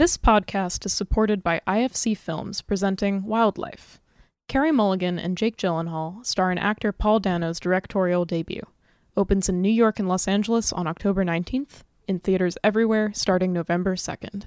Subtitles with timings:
[0.00, 4.00] This podcast is supported by IFC Films presenting Wildlife.
[4.48, 8.62] Carey Mulligan and Jake Gyllenhaal star in actor Paul Dano's directorial debut.
[9.14, 13.94] Opens in New York and Los Angeles on October 19th, in theaters everywhere starting November
[13.94, 14.44] 2nd.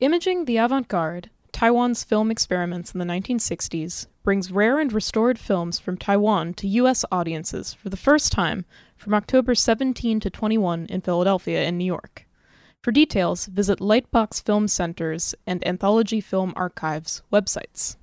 [0.00, 5.78] Imaging the Avant Garde, Taiwan's film experiments in the 1960s, brings rare and restored films
[5.78, 7.04] from Taiwan to U.S.
[7.12, 8.64] audiences for the first time
[8.96, 12.24] from October 17 to 21 in Philadelphia and New York.
[12.84, 17.96] For details, visit Lightbox Film Centers and Anthology Film Archives websites.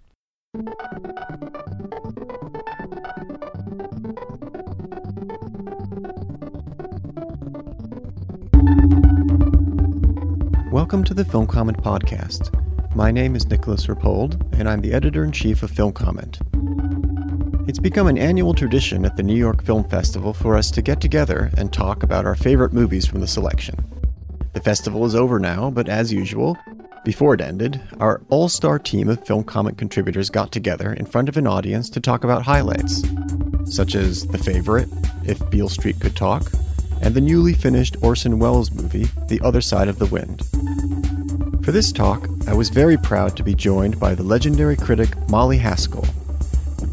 [10.71, 12.49] Welcome to the Film Comment Podcast.
[12.95, 16.39] My name is Nicolas Rapold, and I'm the editor in chief of Film Comment.
[17.67, 20.99] It's become an annual tradition at the New York Film Festival for us to get
[20.99, 23.90] together and talk about our favorite movies from the selection.
[24.53, 26.57] The festival is over now, but as usual,
[27.05, 31.29] before it ended, our all star team of Film Comment contributors got together in front
[31.29, 33.01] of an audience to talk about highlights,
[33.65, 34.89] such as The Favorite,
[35.25, 36.51] If Beale Street Could Talk,
[37.01, 40.45] and the newly finished Orson Welles movie, The Other Side of the Wind.
[41.63, 45.57] For this talk, I was very proud to be joined by the legendary critic Molly
[45.57, 46.05] Haskell,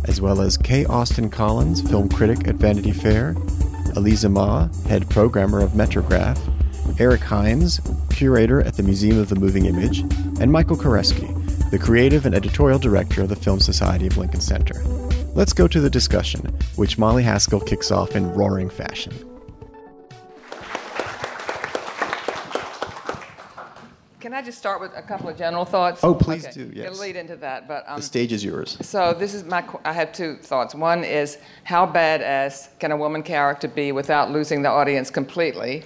[0.05, 0.85] as well as K.
[0.85, 3.35] Austin Collins, film critic at Vanity Fair,
[3.95, 6.39] Aliza Ma, head programmer of Metrograph,
[6.99, 10.01] Eric Hynes, curator at the Museum of the Moving Image,
[10.41, 11.33] and Michael Koresky,
[11.71, 14.83] the creative and editorial director of the Film Society of Lincoln Center.
[15.35, 16.41] Let's go to the discussion,
[16.75, 19.13] which Molly Haskell kicks off in roaring fashion.
[24.29, 26.05] Can I just start with a couple of general thoughts?
[26.05, 26.53] Oh, please Okay.
[26.53, 26.85] do, yes.
[26.89, 28.77] It'll lead into that, but um, The stage is yours.
[28.83, 29.65] so this is my.
[29.87, 30.75] I have two thoughts.
[30.75, 35.83] One is how badass can a woman character be without losing the audience completely?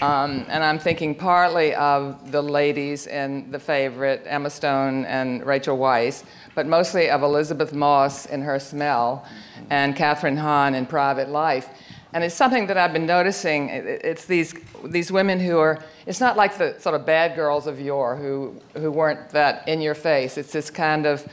[0.00, 5.76] Um, and I'm thinking partly of the ladies in The Favorite, Emma Stone and Rachel
[5.76, 6.22] Weisz,
[6.54, 9.26] but mostly of Elisabeth Moss in Her Smell,
[9.68, 11.68] and Kathryn Hahn in Private Life.
[12.12, 13.68] And it's something that I've been noticing.
[13.68, 14.54] It's these
[14.84, 15.78] these women who are.
[16.06, 19.80] It's not like the sort of bad girls of yore who who weren't that in
[19.80, 20.36] your face.
[20.36, 21.26] It's this kind of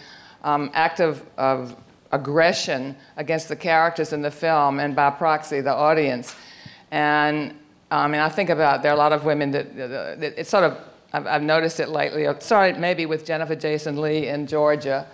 [0.43, 1.75] um, act of, of
[2.11, 6.35] aggression against the characters in the film and by proxy the audience.
[6.91, 7.57] And
[7.89, 10.63] I mean, I think about there are a lot of women that, that it's sort
[10.63, 10.77] of.
[11.13, 12.27] I've, I've noticed it lately.
[12.39, 15.07] Started maybe with Jennifer Jason Leigh in Georgia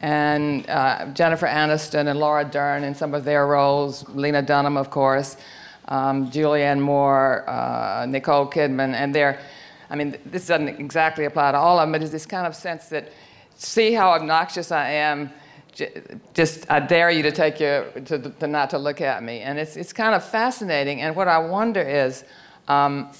[0.00, 4.90] and uh, Jennifer Aniston and Laura Dern in some of their roles, Lena Dunham, of
[4.90, 5.36] course,
[5.88, 9.40] um, Julianne Moore, uh, Nicole Kidman, and they're,
[9.88, 12.54] I mean, this doesn't exactly apply to all of them, but it's this kind of
[12.54, 13.12] sense that
[13.56, 15.30] see how obnoxious I am.
[16.32, 19.40] Just, I dare you to take your, to, to not to look at me.
[19.40, 21.02] And it's, it's kind of fascinating.
[21.02, 22.24] And what I wonder is,
[22.66, 23.10] um,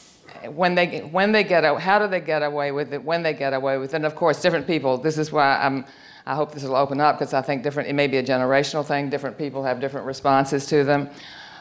[0.50, 3.02] when they when they get how do they get away with it?
[3.02, 4.98] When they get away with it, and of course, different people.
[4.98, 5.84] This is why I'm.
[6.26, 7.88] I hope this will open up because I think different.
[7.88, 9.10] It may be a generational thing.
[9.10, 11.08] Different people have different responses to them,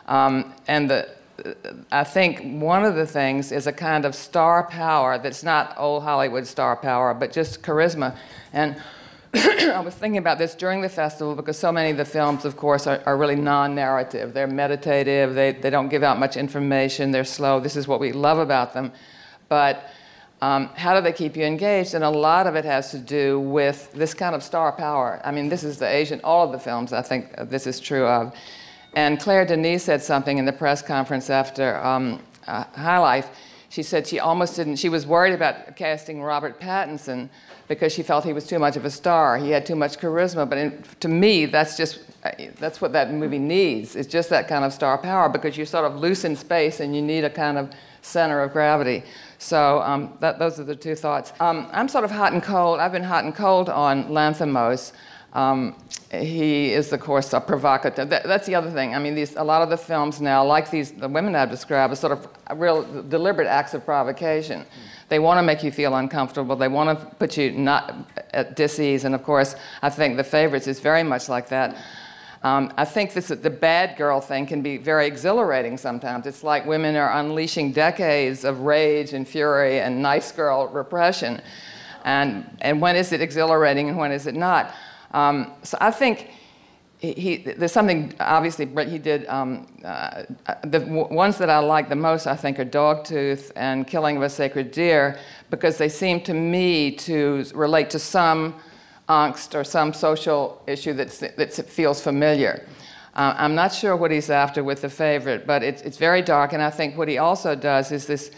[0.08, 1.10] um, and the.
[1.92, 6.04] I think one of the things is a kind of star power that's not old
[6.04, 8.16] Hollywood star power, but just charisma.
[8.54, 8.82] And
[9.36, 12.56] I was thinking about this during the festival because so many of the films, of
[12.56, 14.34] course, are, are really non narrative.
[14.34, 17.60] They're meditative, they, they don't give out much information, they're slow.
[17.60, 18.94] This is what we love about them.
[19.50, 19.92] But
[20.42, 21.94] um, how do they keep you engaged?
[21.94, 25.22] And a lot of it has to do with this kind of star power.
[25.24, 28.06] I mean, this is the Asian, all of the films I think this is true
[28.06, 28.36] of.
[28.96, 33.30] And Claire Denis said something in the press conference after um, uh, High Life.
[33.70, 37.28] She said she almost didn't, she was worried about casting Robert Pattinson
[37.68, 39.38] because she felt he was too much of a star.
[39.38, 40.48] He had too much charisma.
[40.48, 43.98] But in, to me, that's just, uh, that's what that movie needs.
[43.98, 46.96] It's just that kind of star power because you're sort of loose in space and
[46.96, 49.04] you need a kind of center of gravity.
[49.38, 51.34] So um, that, those are the two thoughts.
[51.40, 52.80] Um, I'm sort of hot and cold.
[52.80, 54.94] I've been hot and cold on Lanthimos.
[55.34, 55.76] Um,
[56.12, 58.06] he is, of course, a provocateur.
[58.06, 58.96] That, that's the other thing.
[58.96, 61.92] I mean, these, a lot of the films now, like these, the women I've described,
[61.92, 64.66] are sort of real deliberate acts of provocation.
[65.10, 66.56] They want to make you feel uncomfortable.
[66.56, 67.94] They want to put you not
[68.34, 69.04] at dis-ease.
[69.04, 71.76] And of course, I think The Favorites is very much like that.
[72.46, 76.28] Um, I think this, the bad girl thing can be very exhilarating sometimes.
[76.28, 81.42] It's like women are unleashing decades of rage and fury and nice girl repression.
[82.04, 84.76] And, and when is it exhilarating and when is it not?
[85.10, 86.30] Um, so I think
[87.00, 89.26] he, he, there's something obviously Brett, he did.
[89.26, 90.26] Um, uh,
[90.66, 94.22] the w- ones that I like the most, I think, are Dogtooth and Killing of
[94.22, 95.18] a Sacred Deer
[95.50, 98.54] because they seem to me to relate to some
[99.08, 102.66] angst or some social issue that's, that feels familiar.
[103.16, 106.54] Uh, I'm not sure what he's after with the favorite, but it's, it's very dark,
[106.54, 108.32] and I think what he also does is this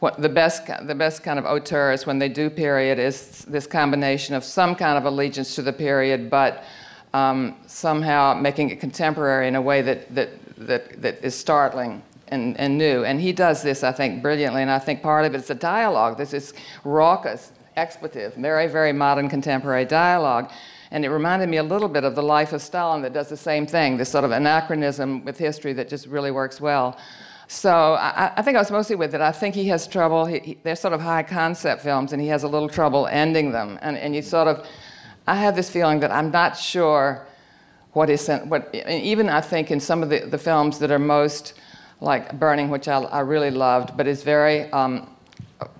[0.00, 4.34] what the best the best kind of auteurs when they do period is this combination
[4.34, 6.62] of some kind of allegiance to the period, but
[7.14, 12.56] um, somehow making it contemporary in a way that that that, that is startling and,
[12.58, 13.04] and new.
[13.04, 14.62] And he does this, I think, brilliantly.
[14.62, 16.16] And I think part of it is a dialogue.
[16.18, 16.52] This is
[16.84, 20.50] raucous, expletive, very, very modern contemporary dialogue.
[20.90, 23.36] And it reminded me a little bit of the life of Stalin that does the
[23.36, 26.98] same thing, this sort of anachronism with history that just really works well.
[27.46, 29.20] So I, I, think I was mostly with it.
[29.22, 30.26] I think he has trouble.
[30.26, 33.52] He, he, they're sort of high concept films, and he has a little trouble ending
[33.52, 33.78] them.
[33.80, 34.66] And, and you sort of,
[35.26, 37.26] I have this feeling that I'm not sure
[37.92, 41.54] what is, what, even I think in some of the, the films that are most
[42.00, 45.08] like Burning, which I, I really loved, but is very um,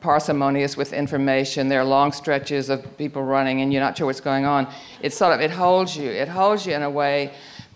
[0.01, 1.69] parsimonious with information.
[1.69, 4.73] There are long stretches of people running, and you're not sure what's going on.
[5.03, 6.11] It sort of, it holds you.
[6.11, 7.33] It holds you in a way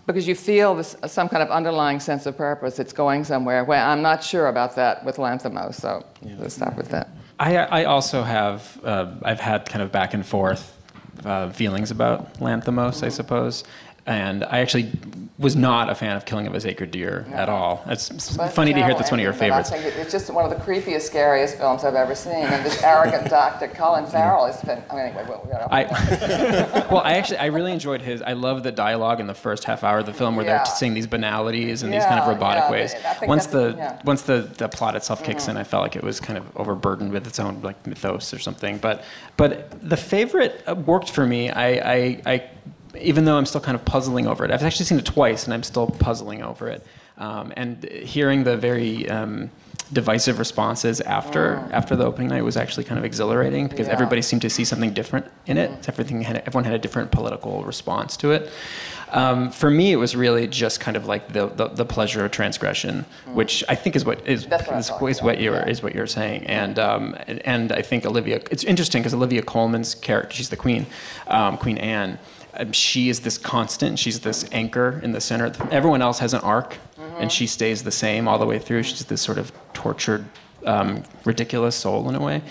[0.06, 2.78] because you feel this, some kind of underlying sense of purpose.
[2.78, 3.64] It's going somewhere.
[3.64, 6.34] Where I'm not sure about that with Lanthimos, so yeah.
[6.38, 7.08] let's stop with that.
[7.38, 10.76] I, I also have uh, I've had kind of back and forth
[11.25, 13.64] uh, feelings about Lanthimos, I suppose,
[14.06, 14.90] and I actually
[15.38, 17.82] was not a fan of Killing of a Sacred Deer at all.
[17.87, 19.70] It's funny to hear that's one of your favorites.
[19.72, 22.32] It's just one of the creepiest, scariest films I've ever seen.
[22.32, 24.82] And this arrogant doctor, Colin Farrell, has been.
[24.90, 28.22] I mean, anyway, well, we I, well, I actually I really enjoyed his.
[28.22, 30.58] I love the dialogue in the first half hour of the film where yeah.
[30.58, 32.94] they're saying these banalities and yeah, these kind of robotic yeah, ways.
[33.22, 35.52] Once the once the, the plot itself kicks mm-hmm.
[35.52, 38.38] in, I felt like it was kind of overburdened with its own like mythos or
[38.38, 38.78] something.
[38.78, 39.02] But
[39.37, 41.50] but the favorite worked for me.
[41.50, 42.50] I I, I
[43.00, 44.50] even though I'm still kind of puzzling over it.
[44.50, 46.86] I've actually seen it twice, and I'm still puzzling over it.
[47.18, 49.50] Um, and hearing the very um,
[49.92, 51.70] divisive responses after mm.
[51.72, 53.92] after the opening night was actually kind of exhilarating because yeah.
[53.92, 55.70] everybody seemed to see something different in it.
[55.70, 55.88] Mm.
[55.88, 58.50] Everything had, everyone had a different political response to it.
[59.10, 62.30] Um, for me, it was really just kind of like the, the, the pleasure of
[62.30, 63.34] transgression, mm.
[63.34, 65.68] which I think is what is, what, is, is what you're yeah.
[65.68, 66.46] is what you're saying.
[66.46, 70.86] And um, and I think Olivia, it's interesting because Olivia Colman's character, she's the queen,
[71.26, 72.18] um, Queen Anne
[72.54, 73.99] um, she is this constant.
[73.99, 75.52] She's this anchor in the center.
[75.70, 77.22] Everyone else has an arc, mm-hmm.
[77.22, 78.82] and she stays the same all the way through.
[78.82, 80.25] She's this sort of tortured,
[80.66, 82.43] um, ridiculous soul in a way.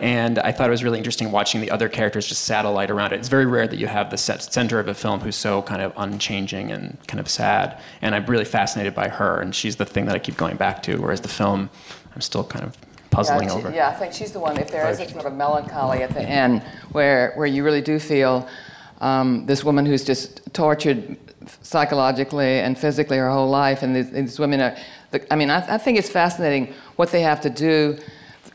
[0.00, 3.18] And I thought it was really interesting watching the other characters just satellite around it.
[3.18, 5.92] It's very rare that you have the center of a film who's so kind of
[5.96, 7.80] unchanging and kind of sad.
[8.02, 10.82] And I'm really fascinated by her, and she's the thing that I keep going back
[10.84, 10.96] to.
[11.00, 11.70] Whereas the film,
[12.14, 12.76] I'm still kind of
[13.10, 13.70] puzzling yeah, over.
[13.70, 14.58] Yeah, I think she's the one.
[14.58, 16.62] If there is a sort of melancholy at the end,
[16.92, 18.46] where where you really do feel
[19.00, 21.16] um, this woman who's just tortured
[21.62, 24.76] psychologically and physically her whole life, and these, these women are.
[25.10, 27.98] The, I mean, I, I, think it's fascinating what they have to do.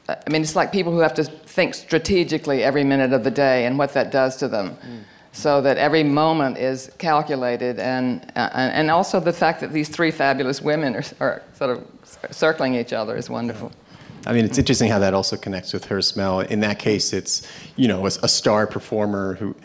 [0.09, 3.65] I mean, it's like people who have to think strategically every minute of the day
[3.65, 4.75] and what that does to them.
[4.75, 5.03] Mm.
[5.33, 10.11] So that every moment is calculated, and, uh, and also the fact that these three
[10.11, 11.87] fabulous women are, are sort of
[12.31, 13.71] circling each other is wonderful.
[14.25, 16.41] I mean, it's interesting how that also connects with her smell.
[16.41, 19.55] In that case, it's you know a, a star performer who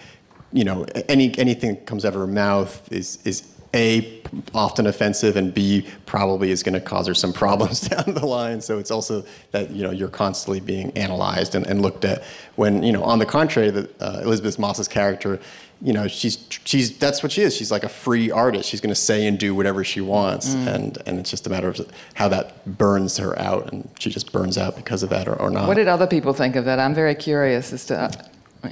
[0.56, 4.22] you know, any anything that comes out of her mouth is is a
[4.54, 8.62] often offensive and b probably is going to cause her some problems down the line.
[8.62, 12.22] So it's also that you know you're constantly being analyzed and, and looked at
[12.54, 15.38] when you know on the contrary that uh, elisabeth moss's character
[15.82, 17.54] you know she's she's that's what she is.
[17.54, 18.66] She's like a free artist.
[18.66, 20.54] She's going to say and do whatever she wants.
[20.54, 20.74] Mm.
[20.74, 24.32] and and it's just a matter of how that burns her out and she just
[24.32, 25.68] burns out because of that or, or not.
[25.68, 26.78] What did other people think of that?
[26.78, 28.10] I'm very curious as to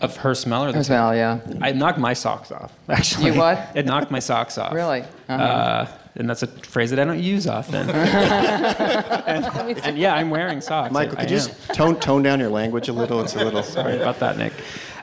[0.02, 1.14] of her smell or the her smell?
[1.14, 1.40] Yeah.
[1.60, 2.72] I knocked my socks off.
[2.88, 3.70] Actually, you what?
[3.74, 4.72] It knocked my socks off.
[4.72, 5.02] Really?
[5.28, 5.42] Uh-huh.
[5.42, 7.90] Uh, and that's a phrase that I don't use often.
[7.90, 10.92] and, and, yeah, I'm wearing socks.
[10.92, 13.20] Michael, could you just tone tone down your language a little?
[13.20, 13.64] It's a little.
[13.64, 14.52] Sorry about that, Nick.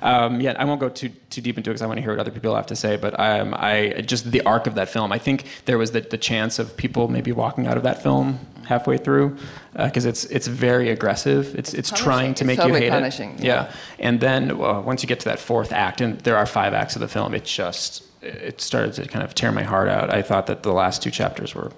[0.01, 2.11] Um, yeah, I won't go too too deep into it because I want to hear
[2.11, 2.95] what other people have to say.
[2.95, 5.11] But um, I just the arc of that film.
[5.11, 8.39] I think there was the, the chance of people maybe walking out of that film
[8.65, 9.37] halfway through
[9.73, 11.55] because uh, it's it's very aggressive.
[11.55, 13.43] It's it's, it's trying to make totally you hate punishing, it.
[13.43, 13.53] Yeah.
[13.63, 13.73] yeah.
[13.99, 16.95] and then uh, once you get to that fourth act, and there are five acts
[16.95, 20.13] of the film, it just it started to kind of tear my heart out.
[20.13, 21.71] I thought that the last two chapters were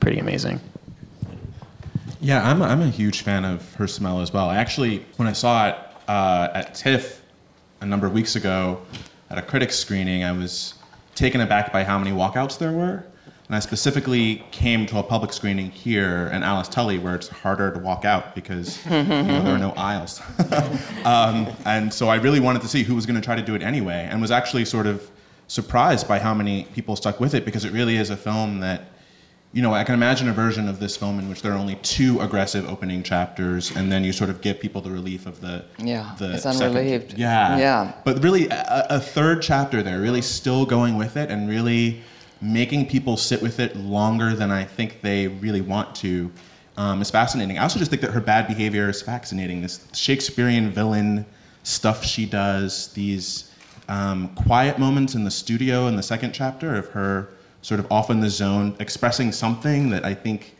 [0.00, 0.60] pretty amazing.
[2.20, 4.50] Yeah, I'm a, I'm a huge fan of her smell as well.
[4.50, 5.76] Actually, when I saw it
[6.08, 7.22] uh, at TIFF
[7.80, 8.80] a number of weeks ago
[9.30, 10.74] at a critics screening, I was
[11.14, 13.04] taken aback by how many walkouts there were.
[13.48, 17.72] And I specifically came to a public screening here in Alice Tully where it's harder
[17.72, 20.20] to walk out because you know, there are no aisles.
[21.06, 23.54] um, and so I really wanted to see who was going to try to do
[23.54, 25.10] it anyway and was actually sort of
[25.46, 28.82] surprised by how many people stuck with it because it really is a film that
[29.52, 31.76] you know, I can imagine a version of this film in which there are only
[31.76, 35.64] two aggressive opening chapters, and then you sort of give people the relief of the
[35.78, 37.14] yeah, the it's unrelieved.
[37.16, 37.92] Yeah, yeah.
[38.04, 42.02] But really, a, a, third chapter there, really still going with it, and really
[42.40, 46.30] making people sit with it longer than I think they really want to.
[46.76, 47.58] um, is fascinating.
[47.58, 49.62] I also just think that her bad behavior is fascinating.
[49.62, 51.26] This Shakespearean villain
[51.64, 53.52] stuff she does, these
[53.88, 57.30] um, quiet moments in the studio in the second chapter of her
[57.62, 60.54] sort of off in the zone, expressing something that I think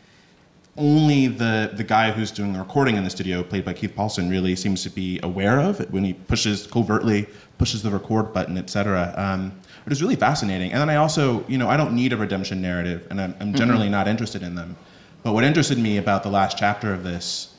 [0.77, 4.29] only the, the guy who's doing the recording in the studio, played by Keith Poulson,
[4.29, 8.57] really seems to be aware of it when he pushes covertly, pushes the record button,
[8.57, 9.13] etc.
[9.17, 9.53] Um,
[9.89, 10.71] it was really fascinating.
[10.71, 13.55] And then I also, you know, I don't need a redemption narrative, and I'm, I'm
[13.55, 13.93] generally mm-hmm.
[13.93, 14.77] not interested in them.
[15.23, 17.55] But what interested me about the last chapter of this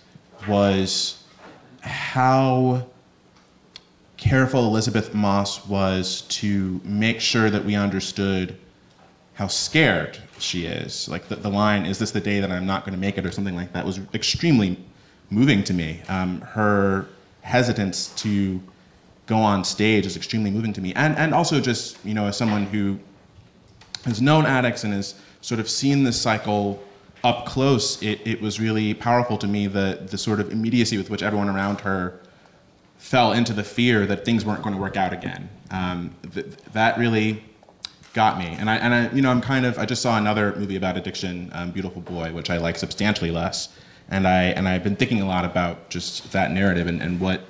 [0.46, 1.24] was
[1.80, 2.86] how
[4.16, 8.56] careful Elisabeth Moss was to make sure that we understood
[9.34, 11.08] how scared she is.
[11.08, 13.26] Like the, the line, is this the day that I'm not going to make it,
[13.26, 14.78] or something like that, was extremely
[15.30, 16.00] moving to me.
[16.08, 17.06] Um, her
[17.40, 18.60] hesitance to
[19.30, 20.92] go on stage is extremely moving to me.
[20.94, 22.98] And, and also, just, you know, as someone who
[24.04, 26.82] has known addicts and has sort of seen this cycle
[27.22, 31.10] up close, it, it was really powerful to me the, the sort of immediacy with
[31.10, 32.18] which everyone around her
[32.98, 35.48] fell into the fear that things weren't going to work out again.
[35.70, 37.44] Um, th- that really
[38.12, 38.48] got me.
[38.58, 40.96] And I, and I, you know, I'm kind of, I just saw another movie about
[40.96, 43.68] addiction, um, Beautiful Boy, which I like substantially less.
[44.08, 47.42] And I, and I've been thinking a lot about just that narrative and, and what,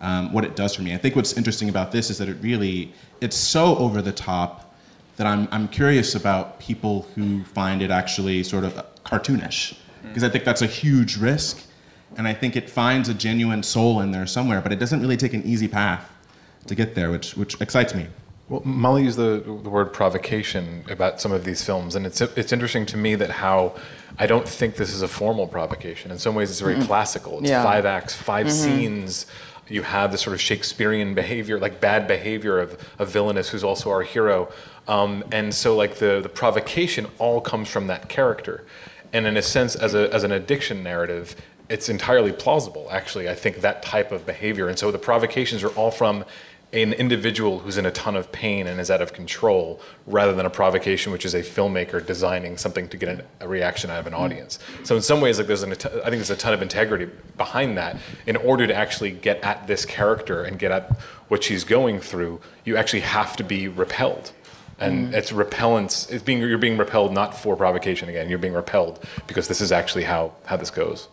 [0.00, 0.94] um, what it does for me.
[0.94, 4.74] I think what's interesting about this is that it really, it's so over the top
[5.16, 9.76] that I'm, I'm curious about people who find it actually sort of cartoonish.
[10.02, 11.62] Because I think that's a huge risk.
[12.16, 15.16] And I think it finds a genuine soul in there somewhere, but it doesn't really
[15.16, 16.10] take an easy path
[16.66, 18.06] to get there, which, which excites me.
[18.50, 22.52] Well, Molly used the, the word provocation about some of these films, and it's it's
[22.52, 23.76] interesting to me that how
[24.18, 26.10] I don't think this is a formal provocation.
[26.10, 26.86] In some ways, it's very mm-hmm.
[26.86, 27.38] classical.
[27.38, 27.62] It's yeah.
[27.62, 28.52] five acts, 5 mm-hmm.
[28.52, 29.26] scenes.
[29.70, 33.90] You have the sort of Shakespearean behavior, like bad behavior of a villainous who's also
[33.90, 34.52] our hero,
[34.88, 38.64] um, and so like the the provocation all comes from that character,
[39.12, 41.36] and in a sense, as a as an addiction narrative,
[41.68, 42.88] it's entirely plausible.
[42.90, 46.24] Actually, I think that type of behavior, and so the provocations are all from
[46.72, 50.46] an individual who's in a ton of pain and is out of control rather than
[50.46, 54.14] a provocation which is a filmmaker designing something to get a reaction out of an
[54.14, 54.60] audience.
[54.84, 57.76] So in some ways like there's an i think there's a ton of integrity behind
[57.76, 57.96] that.
[58.26, 60.96] In order to actually get at this character and get at
[61.28, 64.32] what she's going through you actually have to be repelled.
[64.78, 65.14] And mm.
[65.14, 69.48] it's repellence it's being you're being repelled not for provocation again you're being repelled because
[69.48, 71.08] this is actually how how this goes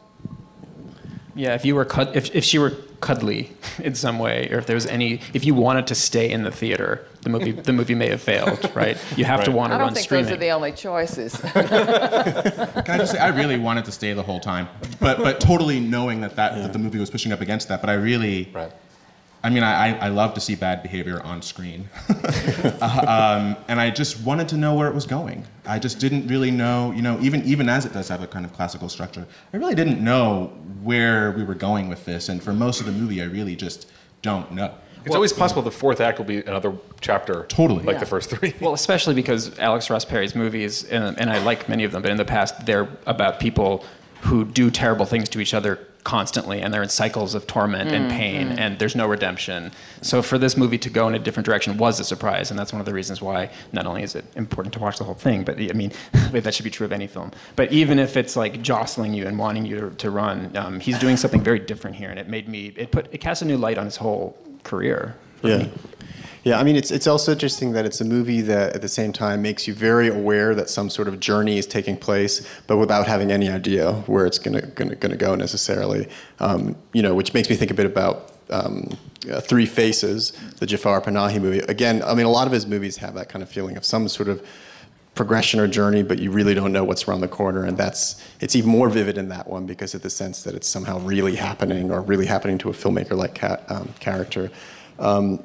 [1.38, 4.66] yeah, if you were cud- if if she were cuddly in some way, or if
[4.66, 7.96] there was any, if you wanted to stay in the theater, the movie the movie
[7.96, 8.98] may have failed, right?
[9.16, 9.46] You have right.
[9.46, 10.26] to want to run streaming.
[10.26, 11.36] I don't think those are the only choices.
[12.84, 14.68] Can I just say, I really wanted to stay the whole time,
[15.00, 16.64] but but totally knowing that that, yeah.
[16.64, 18.50] that the movie was pushing up against that, but I really.
[18.54, 18.74] Right
[19.44, 21.88] I mean, I, I love to see bad behavior on screen.
[22.10, 25.46] uh, um, and I just wanted to know where it was going.
[25.66, 28.46] I just didn't really know, you know, even, even as it does have a kind
[28.46, 30.48] of classical structure, I really didn't know
[30.82, 32.30] where we were going with this.
[32.30, 33.90] And for most of the movie, I really just
[34.22, 34.74] don't know.
[35.02, 37.46] It's well, always possible the fourth act will be another chapter.
[37.46, 37.84] Totally.
[37.84, 38.00] Like yeah.
[38.00, 38.54] the first three.
[38.60, 42.12] Well, especially because Alex Ross Perry's movies, and, and I like many of them, but
[42.12, 43.86] in the past, they're about people
[44.22, 47.94] who do terrible things to each other constantly and they're in cycles of torment mm,
[47.94, 48.58] and pain mm.
[48.58, 49.70] and there's no redemption
[50.02, 52.72] so for this movie to go in a different direction was a surprise and that's
[52.72, 55.44] one of the reasons why not only is it important to watch the whole thing
[55.44, 55.92] but i mean
[56.32, 59.38] that should be true of any film but even if it's like jostling you and
[59.38, 62.48] wanting you to, to run um, he's doing something very different here and it made
[62.48, 65.72] me it put it cast a new light on his whole career yeah me.
[66.44, 69.12] Yeah, I mean, it's, it's also interesting that it's a movie that at the same
[69.12, 73.06] time makes you very aware that some sort of journey is taking place, but without
[73.06, 76.08] having any idea where it's to gonna, gonna go necessarily.
[76.40, 78.98] Um, you know, which makes me think a bit about um,
[79.30, 81.60] uh, Three Faces, the Jafar Panahi movie.
[81.60, 84.08] Again, I mean, a lot of his movies have that kind of feeling of some
[84.08, 84.46] sort of
[85.16, 87.66] progression or journey, but you really don't know what's around the corner.
[87.66, 90.68] And that's it's even more vivid in that one because of the sense that it's
[90.68, 94.52] somehow really happening or really happening to a filmmaker like ca- um, character.
[95.00, 95.44] Um,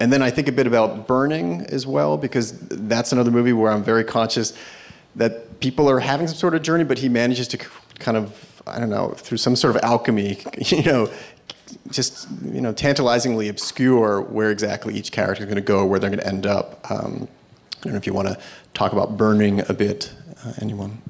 [0.00, 3.72] and then I think a bit about Burning as well, because that's another movie where
[3.72, 4.52] I'm very conscious
[5.16, 7.58] that people are having some sort of journey, but he manages to
[7.98, 11.10] kind of, I don't know, through some sort of alchemy, you know,
[11.90, 16.10] just you know, tantalizingly obscure where exactly each character is going to go, where they're
[16.10, 16.90] going to end up.
[16.90, 17.28] Um,
[17.78, 18.38] I don't know if you want to
[18.74, 20.12] talk about Burning a bit,
[20.44, 21.00] uh, anyone.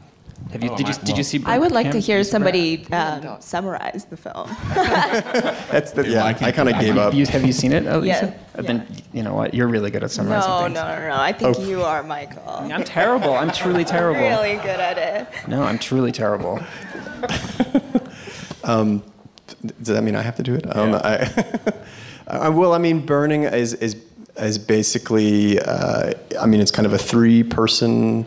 [0.52, 1.42] Have you, oh, did, you, did you see?
[1.44, 4.48] I would like to hear somebody uh, summarize the film.
[4.74, 6.24] That's the, yeah.
[6.24, 7.14] I, I kind of gave up.
[7.14, 8.06] You, have you seen it, Aliza?
[8.06, 8.62] Yeah.
[8.62, 9.54] Then you know what?
[9.54, 10.74] You're really good at summarizing no, things.
[10.74, 11.20] No, no, no.
[11.20, 11.64] I think oh.
[11.64, 12.42] you are, Michael.
[12.46, 13.34] I'm terrible.
[13.34, 14.20] I'm truly terrible.
[14.20, 15.48] I'm really good at it.
[15.48, 16.60] No, I'm truly terrible.
[18.64, 19.02] um,
[19.82, 20.76] does that mean I have to do it?
[20.76, 21.28] Um, I,
[22.28, 23.96] I, well, I mean, Burning is is
[24.36, 25.58] is basically.
[25.58, 28.26] Uh, I mean, it's kind of a three-person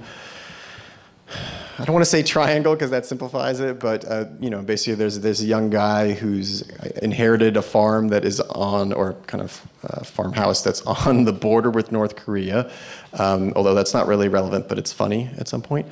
[1.80, 4.96] I don't want to say triangle because that simplifies it, but uh, you know, basically,
[4.96, 6.62] there's this young guy who's
[7.02, 11.70] inherited a farm that is on, or kind of uh, farmhouse that's on the border
[11.70, 12.70] with North Korea.
[13.14, 15.88] Um, although that's not really relevant, but it's funny at some point.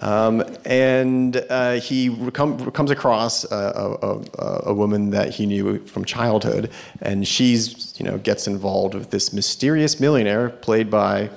[0.00, 6.04] Um, and uh, he come, comes across a, a, a, woman that he knew from
[6.04, 6.70] childhood,
[7.00, 11.30] and she's you know gets involved with this mysterious millionaire played by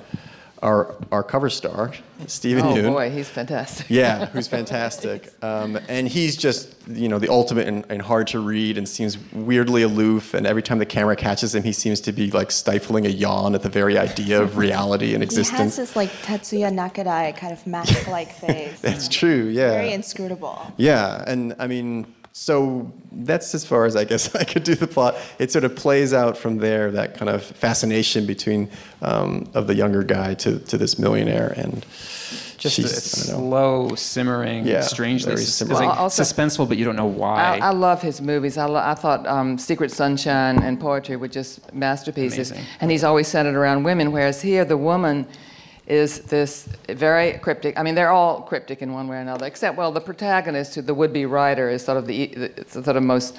[0.62, 1.92] our our cover star,
[2.26, 2.84] Steven oh, Yeun.
[2.84, 3.86] Oh boy, he's fantastic.
[3.88, 5.32] yeah, who's fantastic.
[5.42, 9.18] Um, and he's just you know the ultimate and, and, hard to read, and seems
[9.32, 10.34] weirdly aloof.
[10.34, 13.54] And every time the camera catches him, he seems to be like stifling a yawn
[13.54, 15.58] at the very idea of reality and existence.
[15.58, 18.80] He has this like Tetsuya Nakadai kind of mask-like face.
[18.80, 19.48] That's true.
[19.48, 19.72] Yeah.
[19.72, 20.72] Very inscrutable.
[20.76, 22.06] Yeah, and I mean
[22.38, 25.16] so that's as far as I guess I could do the plot.
[25.38, 28.68] It sort of plays out from there, that kind of fascination between
[29.00, 31.86] um, of the younger guy to, to this millionaire and
[32.58, 37.58] just a slow simmering, yeah, strangely sus- well, also, suspenseful, but you don't know why.
[37.58, 38.58] I, I love his movies.
[38.58, 42.66] I, lo- I thought um, Secret Sunshine and Poetry were just masterpieces, Amazing.
[42.82, 44.12] and he's always centered around women.
[44.12, 45.26] Whereas here, the woman
[45.86, 47.78] is this very cryptic.
[47.78, 50.82] I mean, they're all cryptic in one way or another, except, well, the protagonist, who
[50.82, 53.36] the would-be writer, is sort of the, the sort of most,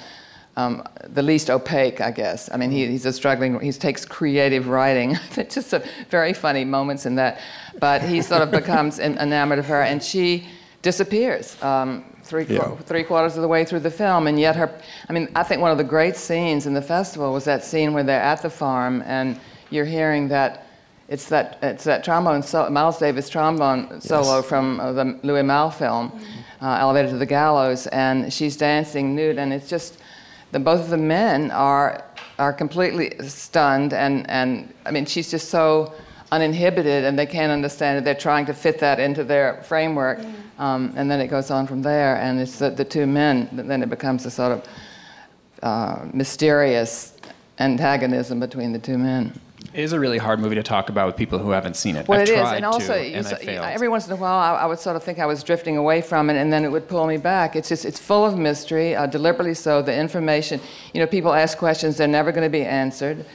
[0.56, 2.48] um, the least opaque, I guess.
[2.52, 5.16] I mean, he, he's a struggling, he takes creative writing.
[5.34, 7.40] just a very funny moments in that.
[7.78, 10.48] But he sort of becomes enamored of her, and she
[10.80, 11.62] disappears.
[11.62, 12.76] Um, three, yeah.
[12.76, 14.72] three quarters of the way through the film, and yet her,
[15.08, 17.92] I mean, I think one of the great scenes in the festival was that scene
[17.92, 19.38] where they're at the farm and
[19.70, 20.67] you're hearing that
[21.08, 24.46] it's that it's that trombone so, Miles Davis trombone solo yes.
[24.46, 26.12] from uh, the Louis Malle film,
[26.60, 29.98] uh, Elevator to the Gallows, and she's dancing nude, and it's just
[30.52, 32.04] the both of the men are
[32.38, 35.94] are completely stunned, and and I mean she's just so
[36.30, 38.04] uninhibited, and they can't understand it.
[38.04, 40.20] They're trying to fit that into their framework,
[40.58, 43.48] um, and then it goes on from there, and it's the, the two men.
[43.52, 44.68] Then it becomes a sort of
[45.62, 47.16] uh, mysterious
[47.58, 49.32] antagonism between the two men.
[49.74, 52.08] It is a really hard movie to talk about with people who haven't seen it.
[52.08, 54.62] Well, I've it is, and also to, and so, every once in a while, I,
[54.62, 56.88] I, would sort of think I was drifting away from it, and then it would
[56.88, 57.54] pull me back.
[57.54, 59.82] It's just it's full of mystery, uh, deliberately so.
[59.82, 60.60] The information,
[60.94, 63.26] you know, people ask questions, they're never going to be answered.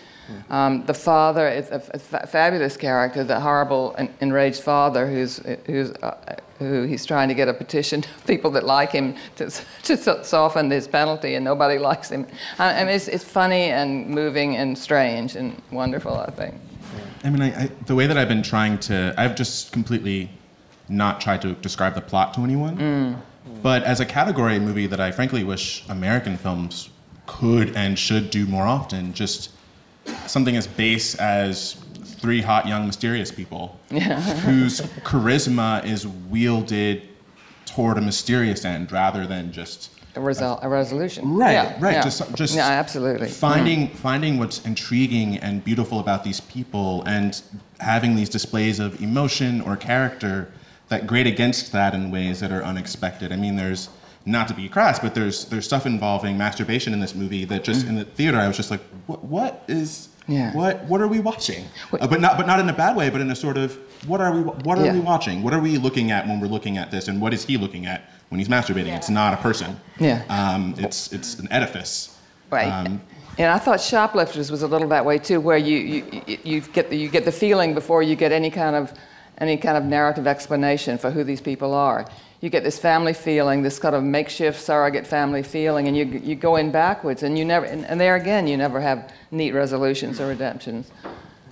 [0.50, 6.84] Um, the father is a, fabulous character, the horrible, enraged father who's, who's, uh, who
[6.84, 9.50] he's trying to get a petition to people that like him to,
[9.84, 12.26] to soften his penalty, and nobody likes him.
[12.60, 16.56] I mean, it's, it's funny and moving and strange and wonderful, I think.
[17.24, 20.30] I mean, I, I, the way that I've been trying to, I've just completely
[20.90, 22.78] not tried to describe the plot to anyone.
[22.78, 23.22] Mm.
[23.62, 26.90] But as a category movie that I frankly wish American films
[27.26, 29.53] could and should do more often, just
[30.28, 34.22] something as base as three hot young mysterious people yeah.
[34.42, 37.02] whose charisma is wielded
[37.66, 41.36] toward a mysterious end rather than just a, resol- a resolution.
[41.36, 41.94] Right, yeah, right.
[41.94, 42.04] Yeah.
[42.04, 43.30] Just, just yeah, absolutely.
[43.30, 43.96] Finding, mm.
[43.96, 47.42] finding what's intriguing and beautiful about these people, and
[47.80, 50.52] having these displays of emotion or character
[50.90, 53.32] that grate against that in ways that are unexpected.
[53.32, 53.90] I mean, there's
[54.26, 57.86] not to be crass, but there's there's stuff involving masturbation in this movie that just
[57.86, 57.90] mm.
[57.90, 60.56] in the theater I was just like, what, what is yeah.
[60.56, 61.66] what what are we watching?
[61.92, 64.22] Uh, but not but not in a bad way, but in a sort of what
[64.22, 64.94] are we what are yeah.
[64.94, 65.44] we watching?
[65.44, 67.86] What are we looking at when we're looking at this, and what is he looking
[67.86, 68.88] at when he's masturbating?
[68.88, 68.98] Yeah.
[68.98, 69.80] It's not a person.
[70.00, 70.24] Yeah.
[70.30, 72.18] Um, it's it's an edifice.
[72.50, 72.68] Right.
[72.68, 73.02] Um,
[73.38, 76.92] and I thought Shoplifters was a little that way too, where you, you, you, get
[76.92, 78.94] the, you get the feeling before you get any kind of
[79.40, 82.06] any kind of narrative explanation for who these people are
[82.44, 86.36] you get this family feeling, this kind of makeshift surrogate family feeling, and you, you
[86.36, 90.20] go in backwards, and you never, and, and there again, you never have neat resolutions
[90.20, 90.92] or redemptions.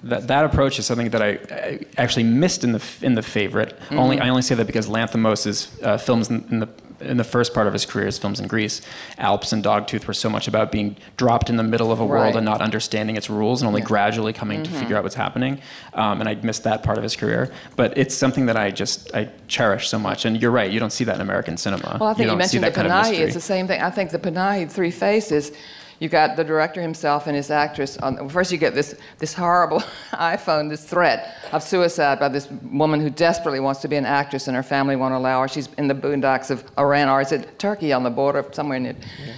[0.03, 3.79] That, that approach is something that I, I actually missed in the in the favorite.
[3.79, 3.99] Mm-hmm.
[3.99, 6.67] Only I only say that because Lanthimos's uh, films in, in the
[7.01, 8.81] in the first part of his career, his films in Greece,
[9.17, 12.25] Alps and Dogtooth were so much about being dropped in the middle of a world
[12.25, 12.35] right.
[12.35, 13.87] and not understanding its rules and only yeah.
[13.87, 14.73] gradually coming mm-hmm.
[14.73, 15.61] to figure out what's happening.
[15.93, 17.51] Um, and I missed that part of his career.
[17.75, 20.25] But it's something that I just I cherish so much.
[20.25, 21.97] And you're right, you don't see that in American cinema.
[21.99, 23.19] Well, I think you, you mentioned the Panahi.
[23.19, 23.81] It's the same thing.
[23.81, 25.51] I think the Panahi Three Faces
[26.01, 27.95] you got the director himself and his actress.
[27.97, 29.81] On, first, you get this, this horrible
[30.13, 34.47] iPhone, this threat of suicide by this woman who desperately wants to be an actress
[34.47, 35.47] and her family won't allow her.
[35.47, 38.95] She's in the boondocks of Iran, or is it Turkey on the border, somewhere near.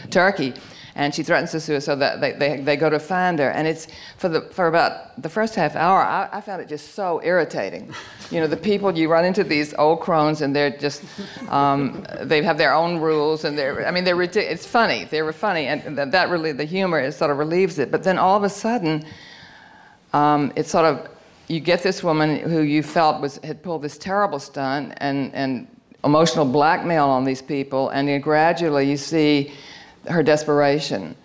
[0.10, 0.54] Turkey
[0.96, 3.50] and she threatens to sue us, so that they, they, they go to find her.
[3.50, 6.94] And it's for, the, for about the first half hour, I, I found it just
[6.94, 7.94] so irritating.
[8.30, 11.04] You know, the people, you run into these old crones and they're just,
[11.50, 15.06] um, they have their own rules and they're, I mean, they're it's funny.
[15.06, 17.90] They were funny, and that really, the humor is sort of relieves it.
[17.92, 19.06] But then all of a sudden,
[20.14, 21.10] um, it's sort of,
[21.48, 25.68] you get this woman who you felt was had pulled this terrible stunt and, and
[26.04, 29.52] emotional blackmail on these people, and then gradually you see
[30.08, 31.16] her desperation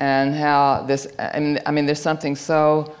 [0.00, 1.06] and how this.
[1.18, 2.94] I mean, I mean there's something so.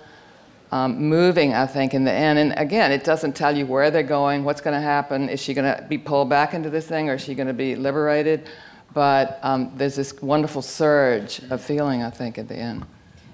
[0.70, 2.38] Um, moving, I think, in the end.
[2.38, 5.30] And again, it doesn't tell you where they're going, what's going to happen.
[5.30, 7.54] Is she going to be pulled back into this thing, or is she going to
[7.54, 8.50] be liberated?
[8.92, 12.84] But um, there's this wonderful surge of feeling, I think, at the end.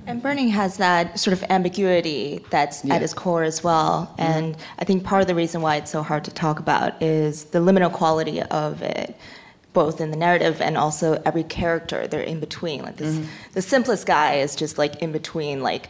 [0.07, 2.95] And Burning has that sort of ambiguity that's yeah.
[2.95, 4.13] at its core as well.
[4.13, 4.23] Mm-hmm.
[4.23, 7.47] And I think part of the reason why it's so hard to talk about is
[7.47, 9.17] the liminal quality of it,
[9.75, 12.07] both in the narrative and also every character.
[12.07, 12.83] They're in between.
[12.83, 13.29] Like this, mm-hmm.
[13.53, 15.89] the simplest guy is just like in between, like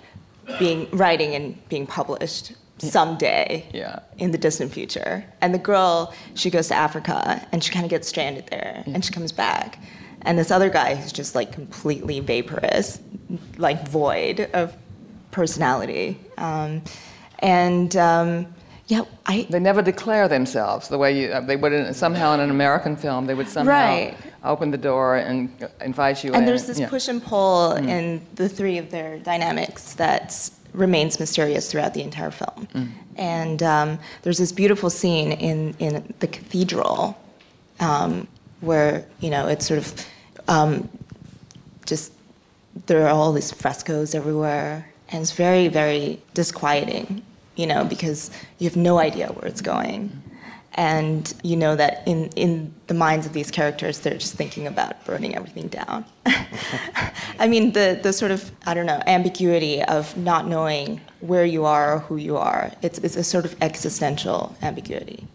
[0.59, 4.01] being writing and being published someday yeah.
[4.19, 5.25] in the distant future.
[5.41, 8.95] And the girl, she goes to Africa and she kind of gets stranded there, yeah.
[8.95, 9.79] and she comes back
[10.25, 13.01] and this other guy who's just like completely vaporous,
[13.57, 14.77] like void of
[15.31, 16.19] personality.
[16.39, 16.83] Um,
[17.41, 18.54] and um,
[18.87, 19.47] yeah, I.
[19.49, 21.29] They never declare themselves the way you.
[21.29, 23.27] Uh, they would in, somehow in an American film.
[23.27, 24.17] They would somehow right.
[24.45, 26.43] open the door and invite you and in.
[26.43, 26.89] And there's this yeah.
[26.89, 27.89] push and pull mm.
[27.89, 32.69] in the three of their dynamics that remains mysterious throughout the entire film.
[32.75, 32.91] Mm.
[33.17, 37.19] And um, there's this beautiful scene in in the cathedral.
[37.81, 38.29] Um,
[38.61, 40.07] where you know it's sort of
[40.49, 40.89] um,
[41.87, 42.13] just
[42.87, 47.23] there are all these frescoes everywhere, and it's very, very disquieting,
[47.57, 50.23] you know, because you have no idea where it's going.
[50.77, 55.05] And you know that in, in the minds of these characters, they're just thinking about
[55.05, 56.05] burning everything down.
[57.39, 61.65] I mean, the, the sort of, I don't know, ambiguity of not knowing where you
[61.65, 65.29] are or who you are, it's, it's a sort of existential ambiguity.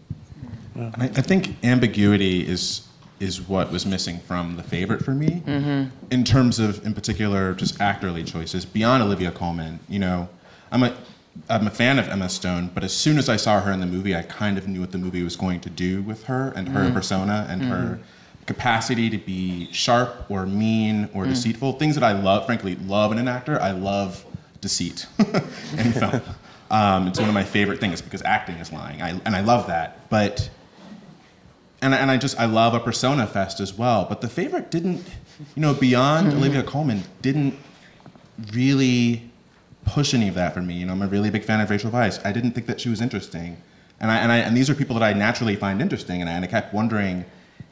[0.76, 2.86] I, I think ambiguity is
[3.18, 5.94] is what was missing from the favorite for me mm-hmm.
[6.10, 10.26] in terms of in particular just actorly choices beyond olivia colman you know
[10.72, 10.96] i'm a
[11.48, 13.86] i'm a fan of emma stone but as soon as i saw her in the
[13.86, 16.68] movie i kind of knew what the movie was going to do with her and
[16.68, 16.94] her mm-hmm.
[16.94, 17.70] persona and mm-hmm.
[17.70, 17.98] her
[18.46, 21.28] capacity to be sharp or mean or mm.
[21.28, 24.24] deceitful things that i love frankly love in an actor i love
[24.60, 25.06] deceit
[25.78, 26.20] in film
[26.70, 29.68] um, it's one of my favorite things because acting is lying I, and i love
[29.68, 30.50] that but
[31.82, 34.06] and, and I just I love a persona fest as well.
[34.08, 35.06] But the favorite didn't,
[35.54, 36.38] you know, beyond mm-hmm.
[36.38, 37.54] Olivia Colman, didn't
[38.52, 39.29] really
[39.90, 40.74] push any of that for me.
[40.74, 42.24] You know, I'm a really big fan of Rachel Weisz.
[42.24, 43.56] I didn't think that she was interesting,
[43.98, 46.34] and I and I and these are people that I naturally find interesting, and I,
[46.34, 47.24] and I kept wondering.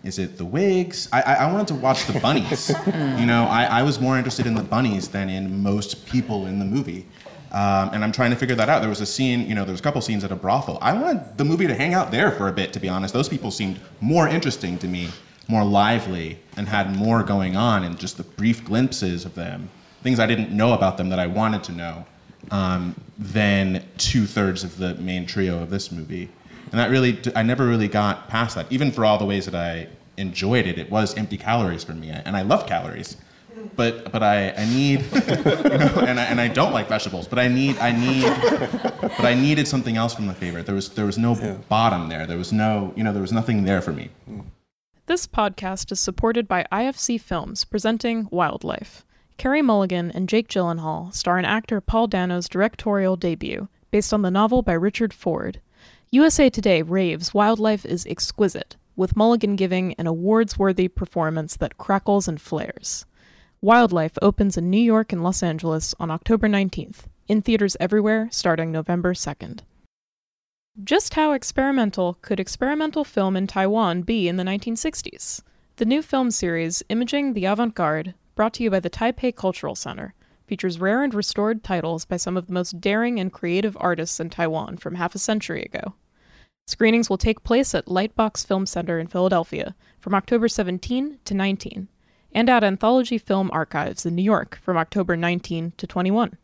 [0.04, 1.08] Is it the wigs?
[1.12, 2.70] I, I, I wanted to watch the bunnies.
[2.86, 6.60] you know, I, I was more interested in the bunnies than in most people in
[6.60, 7.04] the movie.
[7.50, 8.80] Um, and I'm trying to figure that out.
[8.80, 10.78] There was a scene, you know, there was a couple scenes at a brothel.
[10.82, 13.14] I wanted the movie to hang out there for a bit, to be honest.
[13.14, 15.08] Those people seemed more interesting to me,
[15.48, 19.70] more lively, and had more going on, and just the brief glimpses of them,
[20.02, 22.06] things I didn't know about them that I wanted to know,
[22.50, 26.28] um, than two thirds of the main trio of this movie.
[26.70, 28.66] And that really, I never really got past that.
[28.70, 32.10] Even for all the ways that I enjoyed it, it was empty calories for me,
[32.10, 33.16] and I love calories.
[33.74, 37.40] But but I, I need you know, and I, and I don't like vegetables but
[37.40, 38.22] I need I need
[39.02, 40.66] but I needed something else from the favorite.
[40.66, 41.56] There was there was no yeah.
[41.68, 42.24] bottom there.
[42.24, 44.10] There was no you know there was nothing there for me.
[45.06, 49.04] This podcast is supported by IFC Films presenting Wildlife
[49.38, 54.32] Carey Mulligan and Jake Gyllenhaal star in actor Paul Dano's directorial debut based on the
[54.32, 55.60] novel by Richard Ford
[56.10, 62.26] USA Today raves Wildlife is exquisite with Mulligan giving an awards worthy performance that crackles
[62.26, 63.06] and flares.
[63.60, 68.72] Wildlife opens in New York and Los Angeles on October 19th, in theaters everywhere starting
[68.72, 69.60] November 2nd.
[70.82, 75.42] Just how experimental could experimental film in Taiwan be in the 1960s?
[75.76, 79.74] The new film series, Imaging the Avant Garde, brought to you by the Taipei Cultural
[79.74, 80.14] Center,
[80.46, 84.30] features rare and restored titles by some of the most daring and creative artists in
[84.30, 85.94] Taiwan from half a century ago.
[86.64, 91.88] Screenings will take place at Lightbox Film Center in Philadelphia from October 17 to 19
[92.30, 96.38] and at Anthology Film Archives in New York from October 19 to 21.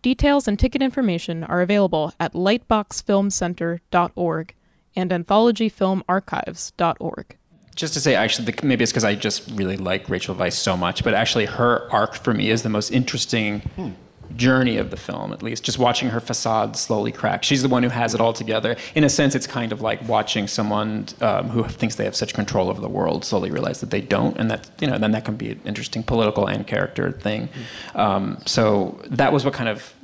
[0.00, 4.54] Details and ticket information are available at lightboxfilmcenter.org
[4.96, 7.36] and anthologyfilmarchives.org.
[7.76, 10.76] Just to say, actually, the, maybe it's because I just really like Rachel Weisz so
[10.76, 13.90] much, but actually, her arc for me is the most interesting hmm
[14.36, 17.42] journey of the film, at least, just watching her facade slowly crack.
[17.42, 18.76] She's the one who has it all together.
[18.94, 22.34] In a sense, it's kind of like watching someone um, who thinks they have such
[22.34, 25.24] control over the world slowly realize that they don't, and that you know, then that
[25.24, 27.48] can be an interesting political and character thing.
[27.94, 29.94] Um, so that was what kind of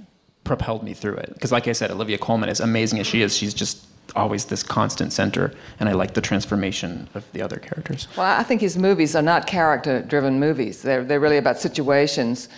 [0.44, 1.32] propelled me through it.
[1.34, 4.62] Because, like I said, Olivia Colman, as amazing as she is, she's just always this
[4.62, 8.08] constant center, and I like the transformation of the other characters.
[8.16, 10.82] Well, I think his movies are not character-driven movies.
[10.82, 12.48] They're they're really about situations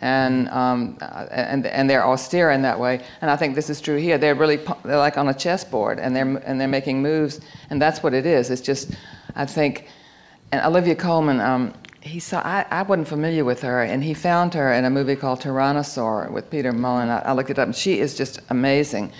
[0.00, 0.96] and um,
[1.30, 3.02] and and they're austere in that way.
[3.20, 4.18] And I think this is true here.
[4.18, 7.40] They're really they're like on a chessboard, and they're and they're making moves,
[7.70, 8.50] and that's what it is.
[8.50, 8.92] It's just,
[9.34, 9.88] I think,
[10.52, 11.40] and Olivia Colman.
[11.40, 14.90] Um, he saw I, I wasn't familiar with her, and he found her in a
[14.90, 17.08] movie called Tyrannosaur with Peter Mullan.
[17.08, 19.12] I, I looked it up, and she is just amazing.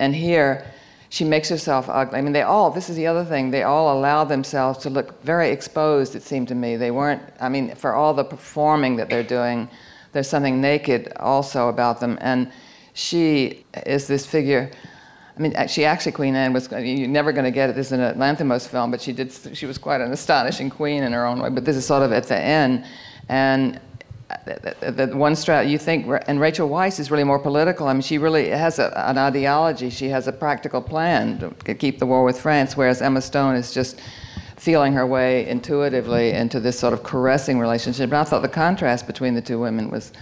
[0.00, 0.66] And here
[1.14, 2.18] she makes herself ugly.
[2.18, 5.22] I mean, they all, this is the other thing, they all allow themselves to look
[5.22, 6.74] very exposed, it seemed to me.
[6.74, 9.68] They weren't, I mean, for all the performing that they're doing,
[10.10, 12.18] there's something naked also about them.
[12.20, 12.50] And
[12.94, 14.72] she is this figure.
[15.38, 17.76] I mean, she actually, Queen Anne was, you're never going to get it.
[17.76, 21.12] This is an Lanthimos film, but she did, she was quite an astonishing queen in
[21.12, 21.48] her own way.
[21.48, 22.84] But this is sort of at the end.
[23.28, 23.78] And
[24.46, 27.88] the, one strat you think, and Rachel Weisz is really more political.
[27.88, 29.90] I mean, she really has a, an ideology.
[29.90, 33.72] She has a practical plan to keep the war with France, whereas Emma Stone is
[33.72, 34.00] just
[34.56, 38.04] feeling her way intuitively into this sort of caressing relationship.
[38.04, 40.12] And I thought the contrast between the two women was,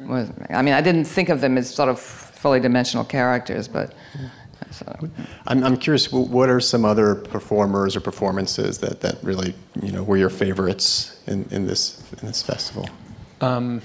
[0.00, 0.30] was.
[0.50, 3.94] I mean, I didn't think of them as sort of fully dimensional characters, but.
[4.70, 5.08] So.
[5.46, 10.02] I'm, I'm curious, what are some other performers or performances that, that really, you know,
[10.02, 12.88] were your favorites in, in, this, in this festival?
[13.44, 13.82] Um,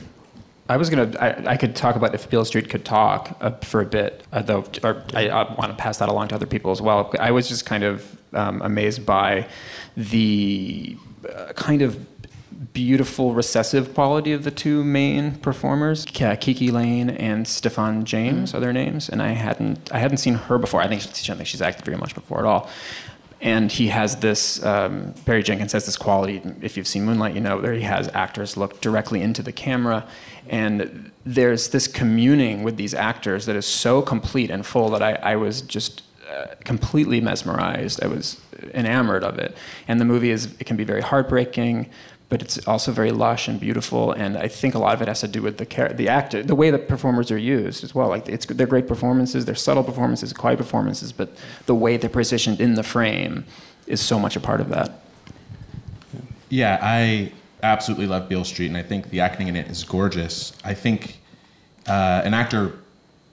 [0.67, 1.11] I was gonna.
[1.19, 4.43] I, I, could talk about if Beale Street could talk uh, for a bit, uh,
[4.43, 4.63] though.
[4.83, 7.11] Or I, I want to pass that along to other people as well.
[7.19, 9.47] I was just kind of um, amazed by
[9.97, 10.95] the
[11.27, 12.05] uh, kind of
[12.73, 18.55] beautiful recessive quality of the two main performers, KiKi Layne and Stephan James, mm.
[18.55, 19.09] are their names.
[19.09, 19.91] And I hadn't.
[19.91, 20.81] I hadn't seen her before.
[20.81, 22.69] I think I don't think she's acted very much before at all
[23.41, 27.41] and he has this um, barry jenkins has this quality if you've seen moonlight you
[27.41, 30.07] know there he has actors look directly into the camera.
[30.47, 35.13] And there's this communing with these actors that is so complete and full that i,
[35.13, 38.03] I was just uh, completely mesmerized.
[38.03, 38.39] I was
[38.75, 39.57] enamored of it.
[39.87, 41.89] And the movie is it can be very heartbreaking
[42.29, 44.11] but it's also very lush and beautiful.
[44.11, 46.43] And I think a lot of it has to do with the char- the actor,
[46.43, 48.07] the way the performers are used as well.
[48.07, 52.61] Like it's they're great performances, they're subtle performances, quiet performances, but the way they're positioned
[52.61, 53.45] in the frame
[53.87, 55.01] is so much a part of that.
[56.49, 57.31] Yeah, I
[57.63, 60.53] absolutely love Beale Street, and I think the acting in it is gorgeous.
[60.63, 61.19] I think
[61.87, 62.73] uh, an actor,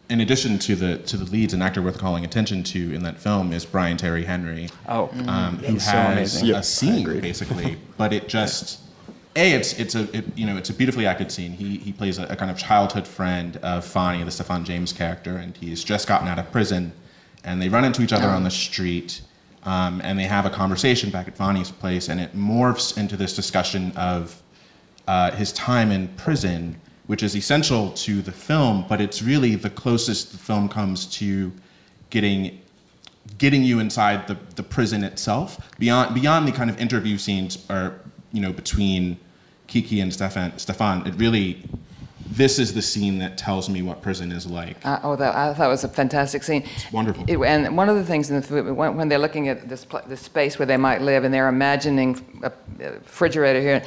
[0.09, 3.19] in addition to the to the leads, an actor worth calling attention to in that
[3.19, 4.71] film is Brian Tyree Henry.
[4.89, 8.81] Oh, um, who has so a scene basically, but it just
[9.37, 11.53] a it's it's a it, you know it's a beautifully acted scene.
[11.53, 15.37] He he plays a, a, kind of childhood friend of Fonny, the Stephan James character,
[15.37, 16.93] and he's just gotten out of prison,
[17.45, 19.21] and they run into each other on the street,
[19.65, 23.37] um, and they have a conversation back at Fonny's place, and it morphs into this
[23.37, 24.43] discussion of
[25.07, 29.71] uh, his time in prison, which is essential to the film, but it's really the
[29.71, 31.53] closest the film comes to
[32.11, 32.61] getting
[33.39, 38.01] getting you inside the, the prison itself beyond beyond the kind of interview scenes or
[38.33, 39.19] you know between
[39.83, 41.63] KiKi and Stefan, Stephan, it really,
[42.31, 44.77] this is the scene that tells me what prison is like.
[44.85, 46.65] Uh, oh, that, I thought it was a fantastic scene.
[46.75, 47.25] It's wonderful.
[47.27, 50.21] It, and one of the things in the when, when they're looking at this, this
[50.21, 53.83] space where they might live and they're imagining a, a refrigerator here,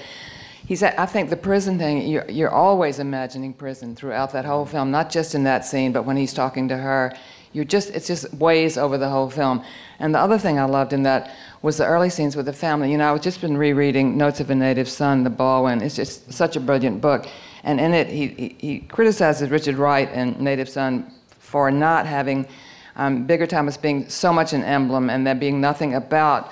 [0.70, 4.68] he said, I think the prison thing, you're, you're always imagining prison throughout that whole
[4.68, 7.12] film, not just in that scene, but when he's talking to her.
[7.54, 9.64] You're just, it's just ways over the whole film.
[9.98, 12.92] And the other thing I loved in that was the early scenes with the family.
[12.92, 15.82] You know, I've just been rereading Notes of a Native Son, the Baldwin.
[15.82, 17.26] It's just such a brilliant book.
[17.64, 22.48] And in it, he, he, criticizes Richard Wright and Native Son for not having
[22.96, 26.52] um, Bigger Thomas being so much an emblem and there being nothing about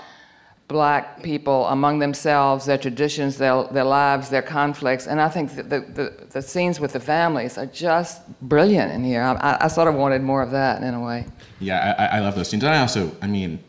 [0.67, 5.07] black people among themselves, their traditions, their, their lives, their conflicts.
[5.07, 9.21] And I think the, the, the scenes with the families are just brilliant in here.
[9.21, 11.25] I, I, sort of wanted more of that in a way.
[11.59, 12.63] Yeah, I, I love those scenes.
[12.63, 13.59] And I also, I mean,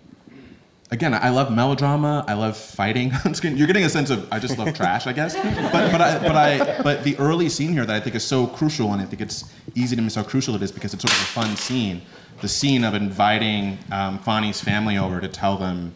[0.90, 2.24] again, I love melodrama.
[2.26, 3.56] I love fighting on screen.
[3.56, 5.34] You're getting a sense of I just love trash, I guess.
[5.36, 8.46] But but I, but I but the early scene here that I think is so
[8.46, 11.12] crucial, and I think it's easy to miss how crucial it is because it's sort
[11.12, 12.02] of a fun scene.
[12.40, 15.92] The scene of inviting um, Fonny's family over to tell them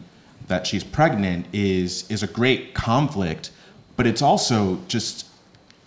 [0.47, 3.51] that she's pregnant is is a great conflict,
[3.95, 5.27] but it's also just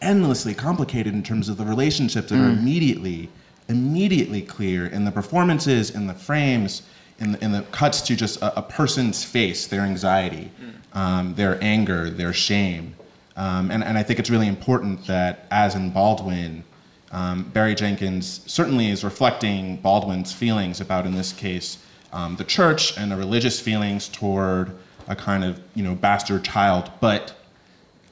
[0.00, 2.46] endlessly complicated in terms of the relationships that mm.
[2.46, 3.28] are immediately
[3.68, 6.82] immediately clear in the performances, in the frames
[7.18, 10.96] in the, in the cuts to just a, a person's face, their anxiety, mm.
[10.96, 12.94] um, their anger, their shame.
[13.36, 16.64] Um, and, and I think it's really important that, as in Baldwin,
[17.12, 21.78] um, Barry Jenkins certainly is reflecting Baldwin's feelings about, in this case,
[22.16, 24.72] um, the church and the religious feelings toward
[25.06, 26.90] a kind of you know bastard child.
[27.00, 27.34] But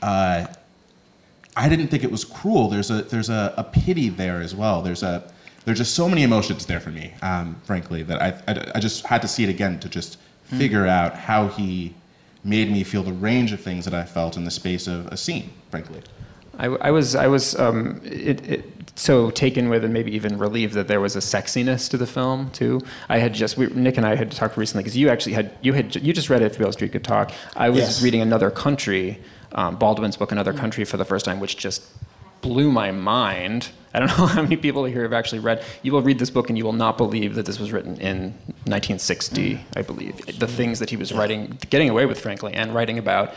[0.02, 0.46] uh,
[1.56, 2.68] I didn't think it was cruel.
[2.68, 4.82] There's a there's a, a pity there as well.
[4.82, 5.32] There's a
[5.64, 9.06] there's just so many emotions there for me, um, frankly, that I, I, I, just
[9.06, 10.18] had to see it again to just
[10.50, 10.58] mm.
[10.58, 11.94] figure out how he
[12.44, 15.16] made me feel the range of things that I felt in the space of a
[15.16, 16.02] scene, frankly.
[16.58, 18.64] I, I was I was um, it, it,
[18.96, 22.50] so taken with and maybe even relieved that there was a sexiness to the film
[22.50, 22.80] too.
[23.08, 25.72] I had just we, Nick and I had talked recently because you actually had you
[25.72, 26.52] had you just read it.
[26.52, 27.32] If Beale Street Could Talk.
[27.56, 28.02] I was yes.
[28.02, 29.20] reading Another Country,
[29.52, 31.82] um, Baldwin's book Another Country for the first time, which just
[32.40, 33.70] blew my mind.
[33.92, 35.64] I don't know how many people here have actually read.
[35.82, 38.32] You will read this book and you will not believe that this was written in
[38.66, 39.60] 1960.
[39.76, 43.32] I believe the things that he was writing, getting away with, frankly, and writing about.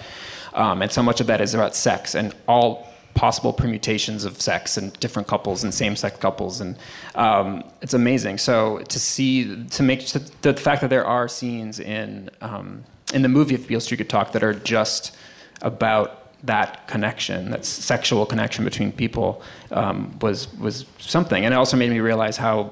[0.53, 4.77] Um, and so much of that is about sex and all possible permutations of sex
[4.77, 6.75] and different couples and same-sex couples, and
[7.15, 8.37] um, it's amazing.
[8.37, 10.07] So to see, to make
[10.41, 14.09] the fact that there are scenes in um, in the movie If Beale Street Could
[14.09, 15.17] Talk that are just
[15.61, 16.07] about
[16.43, 21.89] that connection, that sexual connection between people, um, was was something, and it also made
[21.89, 22.71] me realize how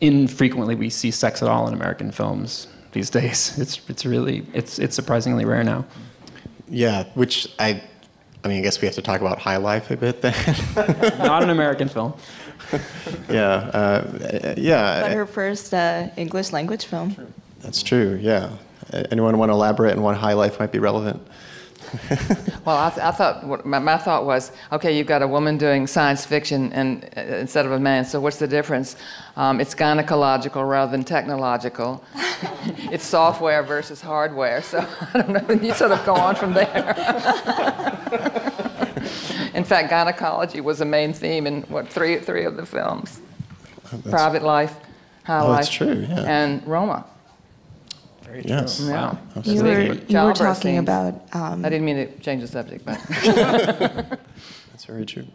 [0.00, 3.56] infrequently we see sex at all in American films these days.
[3.58, 5.84] It's it's really it's it's surprisingly rare now.
[6.68, 7.80] Yeah, which I
[8.46, 10.32] I mean, I guess we have to talk about High Life a bit then.
[11.18, 12.14] Not an American film.
[13.28, 13.42] yeah,
[13.74, 15.02] uh, yeah.
[15.02, 17.16] But her first uh, English language film.
[17.60, 18.16] That's true.
[18.22, 18.50] Yeah.
[19.10, 21.26] Anyone want to elaborate on why High Life might be relevant?
[22.64, 25.86] well, I, th- I thought my, my, thought was, okay, you've got a woman doing
[25.86, 28.04] science fiction and uh, instead of a man.
[28.04, 28.96] So what's the difference?
[29.36, 32.02] Um, it's gynecological rather than technological.
[32.90, 34.62] it's software versus hardware.
[34.62, 34.78] So
[35.14, 35.54] I don't know.
[35.54, 36.94] You sort of go on from there.
[39.54, 43.20] in fact, gynecology was a main theme in what three three of the films:
[43.92, 44.76] oh, Private Life,
[45.24, 46.22] High oh, Life, that's true, yeah.
[46.22, 47.04] and Roma.
[48.36, 48.56] Very true.
[48.56, 48.80] Yes.
[48.80, 48.90] Yeah.
[48.90, 49.18] Wow.
[49.44, 50.80] You were, you were talking scenes.
[50.80, 51.34] about.
[51.34, 53.00] Um, I didn't mean to change the subject, but.
[54.70, 55.26] that's very true.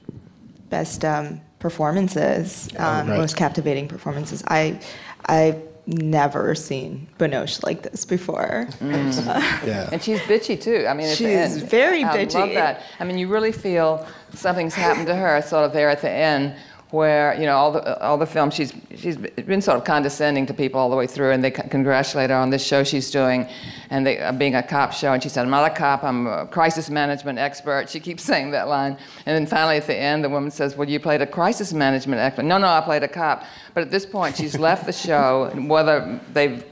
[0.69, 3.17] Best um, performances, um, right.
[3.17, 4.43] most captivating performances.
[4.47, 4.79] I,
[5.25, 8.67] I've never seen Binoche like this before.
[8.79, 9.25] Mm.
[9.65, 9.89] yeah.
[9.91, 10.85] And she's bitchy too.
[10.87, 12.35] I mean, she's very bitchy.
[12.35, 12.83] I love that.
[12.99, 16.55] I mean, you really feel something's happened to her, sort of there at the end,
[16.91, 20.53] where you know all the all the films she's she's been sort of condescending to
[20.53, 23.47] people all the way through, and they congratulate her on this show she's doing,
[23.89, 26.27] and they uh, being a cop show, and she said, "I'm not a cop, I'm
[26.27, 30.23] a crisis management expert." She keeps saying that line, and then finally at the end,
[30.23, 33.07] the woman says, "Well, you played a crisis management expert." No, no, I played a
[33.07, 33.43] cop.
[33.73, 36.65] But at this point, she's left the show, whether they've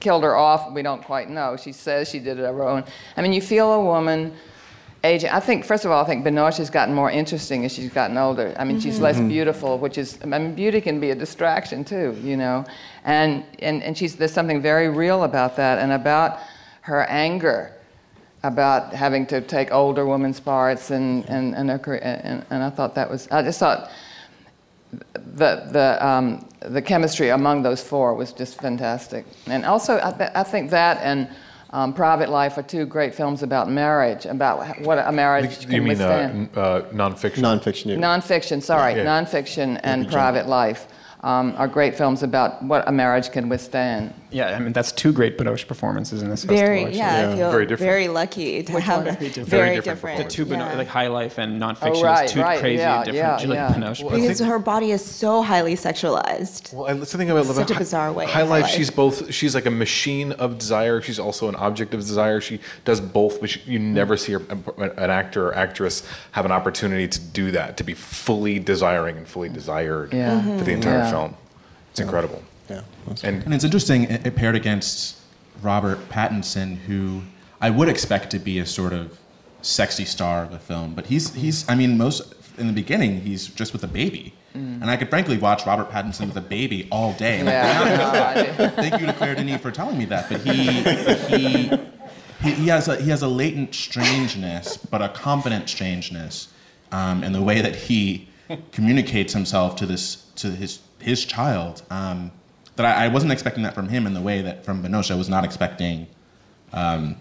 [0.00, 1.56] killed her off, we don't quite know.
[1.56, 2.84] She says she did it of her own.
[3.16, 4.34] I mean, you feel a woman
[5.02, 5.30] aging.
[5.30, 8.16] I think, first of all, I think Binoche has gotten more interesting as she's gotten
[8.16, 8.54] older.
[8.58, 8.82] I mean, mm-hmm.
[8.82, 9.28] she's less mm-hmm.
[9.28, 12.64] beautiful, which is, I mean, beauty can be a distraction too, you know.
[13.04, 16.38] And, and, and she's, there's something very real about that and about
[16.82, 17.72] her anger
[18.42, 22.94] about having to take older women's parts and, and, and, her, and, and I thought
[22.94, 23.90] that was, I just thought
[25.12, 29.26] the, the, um, the chemistry among those four was just fantastic.
[29.46, 31.28] And also, I, th- I think that and
[31.72, 35.70] um, Private Life are two great films about marriage, about what a marriage you can
[35.70, 36.50] mean, withstand.
[36.56, 37.38] Uh, uh, nonfiction?
[37.38, 37.86] Nonfiction.
[37.86, 37.96] Yeah.
[37.96, 39.04] Nonfiction, sorry, yeah.
[39.04, 40.88] nonfiction and Private Life
[41.20, 44.12] um, are great films about what a marriage can withstand.
[44.30, 46.96] Yeah, I mean that's two great Binoche performances in this very, festival.
[46.96, 47.90] Yeah, yeah, I feel very, different.
[47.90, 49.48] very lucky to Which have very different.
[49.48, 50.18] Very different.
[50.18, 52.98] The two Binoche, like High Life and Nonfiction, oh, right, is two right, crazy yeah,
[53.04, 53.76] different yeah, Juliette yeah.
[53.76, 54.04] Binoche.
[54.04, 56.72] Well, because her body is so highly sexualized.
[56.72, 58.26] Well, and something about such a bizarre way.
[58.26, 59.32] High Life, she's both.
[59.32, 61.00] She's like a machine of desire.
[61.00, 62.40] She's also an object of desire.
[62.40, 64.42] She does both, but she, you never see her,
[64.78, 69.26] an actor or actress have an opportunity to do that, to be fully desiring and
[69.26, 70.40] fully desired yeah.
[70.40, 70.70] for the mm-hmm.
[70.70, 71.10] entire yeah.
[71.10, 71.36] film.
[71.90, 72.42] It's incredible.
[72.70, 72.82] Yeah.
[73.24, 75.18] And, and it's interesting, it, it paired against
[75.60, 77.22] Robert Pattinson, who
[77.60, 79.18] I would expect to be a sort of
[79.62, 83.48] sexy star of the film, but he's he's I mean most in the beginning he's
[83.48, 84.34] just with a baby.
[84.54, 84.82] Mm.
[84.82, 87.44] And I could frankly watch Robert Pattinson with a baby all day.
[87.44, 90.28] Yeah, no, Thank you to Claire Denis for telling me that.
[90.28, 91.68] But he, he,
[92.42, 96.48] he, he, has a, he has a latent strangeness, but a confident strangeness
[96.90, 98.28] um, in the way that he
[98.72, 101.82] communicates himself to this to his his child.
[101.90, 102.32] Um,
[102.76, 105.14] that I, I, wasn't expecting that from him in the way that from Binoche I
[105.14, 106.06] was not expecting
[106.72, 107.16] um,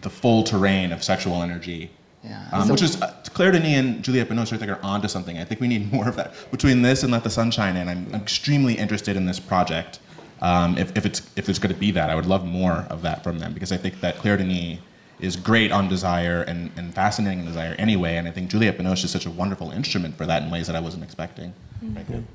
[0.00, 1.90] the full terrain of sexual energy.
[2.24, 2.48] Yeah.
[2.52, 5.38] Um, so, which is uh, Claire Denis and Juliette Binoche I think are onto something.
[5.38, 7.88] I think we need more of that between this and Let the Sun Shine In.
[7.88, 10.00] I'm, I'm extremely interested in this project.
[10.42, 13.02] Um, if, if, it's if there's going to be that, I would love more of
[13.02, 14.80] that from them because I think that Claire Denis
[15.18, 18.16] is great on desire and, and fascinating in desire anyway.
[18.16, 20.76] And I think Juliette Binoche is such a wonderful instrument for that in ways that
[20.76, 21.54] I wasn't expecting.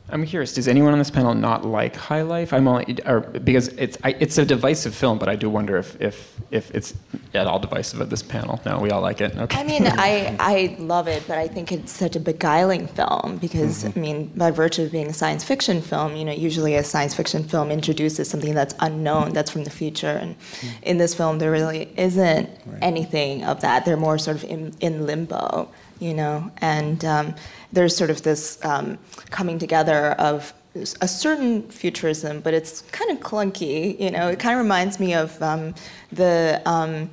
[0.09, 0.53] I'm curious.
[0.53, 2.53] Does anyone on this panel not like High Life?
[2.53, 5.99] I'm only, or because it's I, it's a divisive film, but I do wonder if
[5.99, 6.93] if if it's
[7.33, 8.59] at all divisive at this panel.
[8.65, 9.35] No, we all like it.
[9.35, 9.59] Okay.
[9.59, 13.83] I mean, I I love it, but I think it's such a beguiling film because
[13.83, 13.99] mm-hmm.
[13.99, 17.15] I mean, by virtue of being a science fiction film, you know, usually a science
[17.15, 20.83] fiction film introduces something that's unknown, that's from the future, and mm-hmm.
[20.83, 22.79] in this film there really isn't right.
[22.81, 23.85] anything of that.
[23.85, 25.69] They're more sort of in, in limbo
[26.01, 27.35] you know, and um,
[27.71, 28.97] there's sort of this um,
[29.29, 30.53] coming together of
[31.01, 33.99] a certain futurism, but it's kind of clunky.
[33.99, 35.75] You know, it kind of reminds me of um,
[36.11, 37.09] the um,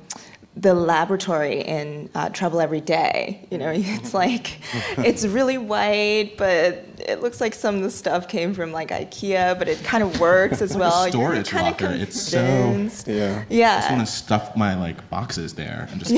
[0.55, 3.47] the laboratory in uh, Trouble Every Day.
[3.49, 4.59] You know, it's like
[4.97, 9.57] it's really white, but it looks like some of the stuff came from like IKEA,
[9.57, 11.07] but it kind of works as well.
[11.09, 11.91] storage You're locker.
[11.91, 13.43] It's so yeah.
[13.49, 13.75] Yeah.
[13.75, 16.11] I just want to stuff my like boxes there and just.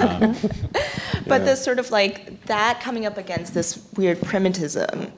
[0.00, 0.34] um,
[1.28, 5.12] but this sort of like that coming up against this weird primitivism,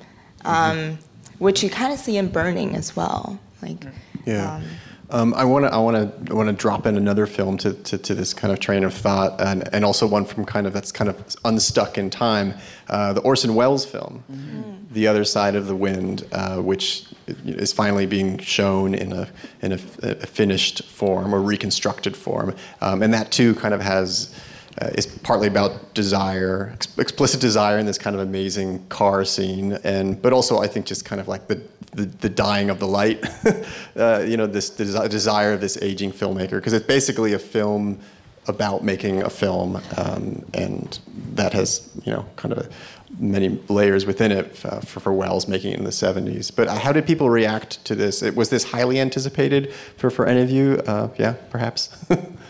[0.44, 0.98] um,
[1.38, 3.38] which you kind of see in Burning as well.
[3.62, 3.84] Like.
[4.26, 4.56] Yeah.
[4.56, 4.64] Um,
[5.12, 7.72] um, I want to I want to I want to drop in another film to,
[7.72, 10.72] to, to, this kind of train of thought, and, and also one from kind of
[10.72, 12.54] that's kind of unstuck in time,
[12.88, 14.72] uh, the Orson Welles film, mm-hmm.
[14.92, 17.06] The Other Side of the Wind, uh, which
[17.44, 19.28] is finally being shown in a
[19.62, 24.32] in a, a finished form or reconstructed form, um, and that too kind of has
[24.80, 29.78] uh, is partly about desire, ex- explicit desire in this kind of amazing car scene,
[29.84, 31.60] and but also I think just kind of like the
[31.92, 33.24] the, the dying of the light,
[33.96, 37.98] uh, you know, this desire of this aging filmmaker, because it's basically a film
[38.46, 41.00] about making a film, um, and
[41.34, 42.72] that has you know kind of
[43.18, 46.54] many layers within it uh, for, for Welles making it in the 70s.
[46.54, 48.22] But uh, how did people react to this?
[48.22, 50.80] It, was this highly anticipated for, for any of you?
[50.86, 51.88] Uh, yeah, perhaps.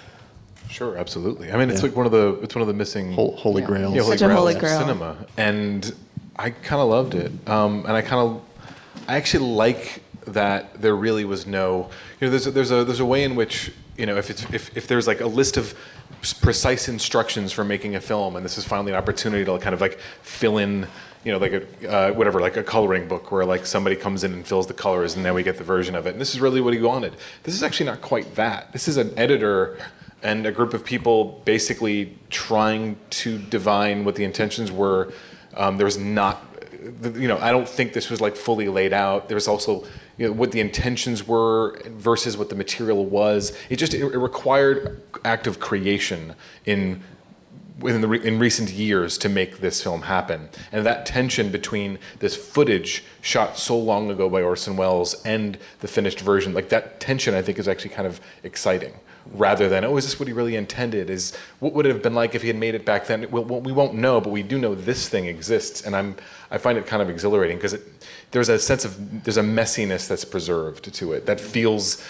[0.70, 1.52] Sure, absolutely.
[1.52, 1.88] I mean, it's yeah.
[1.88, 3.68] like one of the it's one of the missing holy yeah.
[3.68, 3.94] grails.
[3.94, 4.78] Yeah, holy Such grails a holy grail.
[4.78, 5.94] cinema, and
[6.36, 7.32] I kind of loved it.
[7.48, 8.42] Um, and I kind of,
[9.08, 11.90] I actually like that there really was no,
[12.20, 14.44] you know, there's a, there's a there's a way in which you know if it's
[14.52, 15.74] if if there's like a list of
[16.40, 19.80] precise instructions for making a film, and this is finally an opportunity to kind of
[19.80, 20.86] like fill in
[21.24, 24.32] you know, like a uh, whatever, like a coloring book where like somebody comes in
[24.32, 26.10] and fills the colors, and then we get the version of it.
[26.10, 27.14] And this is really what he wanted.
[27.42, 28.72] This is actually not quite that.
[28.72, 29.78] This is an editor
[30.22, 35.12] and a group of people basically trying to divine what the intentions were.
[35.56, 36.44] Um, there was not,
[37.14, 39.28] you know, I don't think this was like fully laid out.
[39.28, 39.84] There was also,
[40.18, 43.56] you know, what the intentions were versus what the material was.
[43.68, 46.34] It just it, it required active creation
[46.66, 47.02] in
[47.82, 50.50] in, the, in recent years to make this film happen.
[50.70, 55.88] And that tension between this footage shot so long ago by Orson Welles and the
[55.88, 58.92] finished version, like that tension, I think, is actually kind of exciting
[59.32, 61.10] rather than oh is this what he really intended?
[61.10, 63.30] Is what would it have been like if he had made it back then?
[63.30, 66.16] Well, we won't know but we do know this thing exists and i'm
[66.50, 67.76] i find it kind of exhilarating because
[68.30, 72.02] there's a sense of there's a messiness that's preserved to it that feels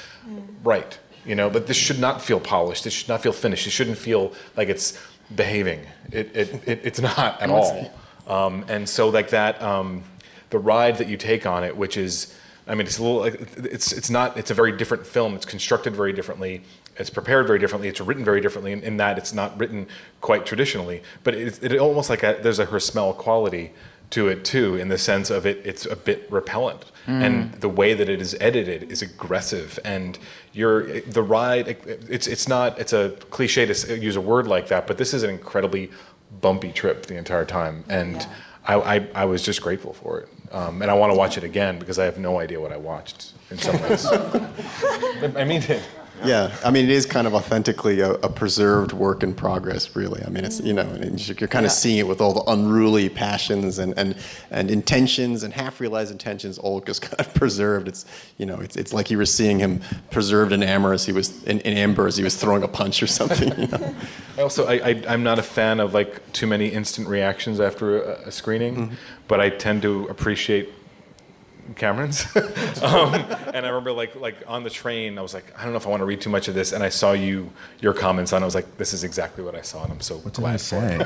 [0.64, 1.50] right you know?
[1.50, 2.84] But this should not feel polished.
[2.84, 3.66] This should not feel finished.
[3.66, 4.98] It shouldn't feel like it's
[5.34, 5.80] behaving.
[6.10, 7.92] It, it, it it's not at all.
[8.26, 10.04] Um, and so like that um,
[10.50, 12.34] the ride that you take on it which is
[12.66, 13.24] I mean, it's a little.
[13.64, 14.36] It's it's not.
[14.36, 15.34] It's a very different film.
[15.34, 16.62] It's constructed very differently
[17.00, 17.88] it's prepared very differently.
[17.88, 19.86] It's written very differently in, in that it's not written
[20.20, 21.02] quite traditionally.
[21.24, 23.72] But it's it almost like a, there's a her smell quality
[24.10, 25.60] to it too, in the sense of it.
[25.64, 27.24] It's a bit repellent, mm.
[27.24, 29.78] and the way that it is edited is aggressive.
[29.84, 30.18] And
[30.52, 31.68] you're the ride.
[32.08, 32.78] It's it's not.
[32.78, 35.90] It's a cliche to use a word like that, but this is an incredibly
[36.40, 38.34] bumpy trip the entire time, and yeah.
[38.66, 40.28] I, I, I was just grateful for it.
[40.52, 42.76] Um, and I want to watch it again because I have no idea what I
[42.76, 44.06] watched in some ways.
[44.06, 45.82] I mean it
[46.24, 50.22] yeah, I mean, it is kind of authentically a, a, preserved work in progress, really.
[50.24, 51.76] I mean, it's, you know, you're kind of yeah.
[51.76, 54.16] seeing it with all the unruly passions and, and,
[54.50, 57.88] and intentions and half realized intentions all just kind of preserved.
[57.88, 58.06] It's,
[58.38, 61.42] you know, it's, it's like you were seeing him preserved in amber as he was,
[61.44, 63.94] in, in amber as he was throwing a punch or something, you know.
[64.38, 64.74] I also, I,
[65.06, 68.76] I, am not a fan of like too many instant reactions after a, a screening,
[68.76, 68.94] mm-hmm.
[69.28, 70.68] but I tend to appreciate
[71.74, 72.24] Cameron's.
[72.82, 73.14] um,
[73.54, 75.86] and I remember like like on the train, I was like, I don't know if
[75.86, 76.72] I want to read too much of this.
[76.72, 77.50] And I saw you
[77.80, 78.42] your comments on.
[78.42, 78.44] it.
[78.44, 80.54] I was like, this is exactly what I saw, and I'm so what glad did
[80.54, 80.98] I say?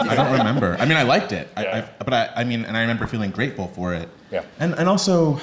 [0.00, 0.76] I don't remember.
[0.78, 1.48] I mean, I liked it.
[1.56, 1.62] Yeah.
[1.62, 4.08] I, I, but I, I mean, and I remember feeling grateful for it.
[4.30, 4.44] Yeah.
[4.58, 5.40] And and also.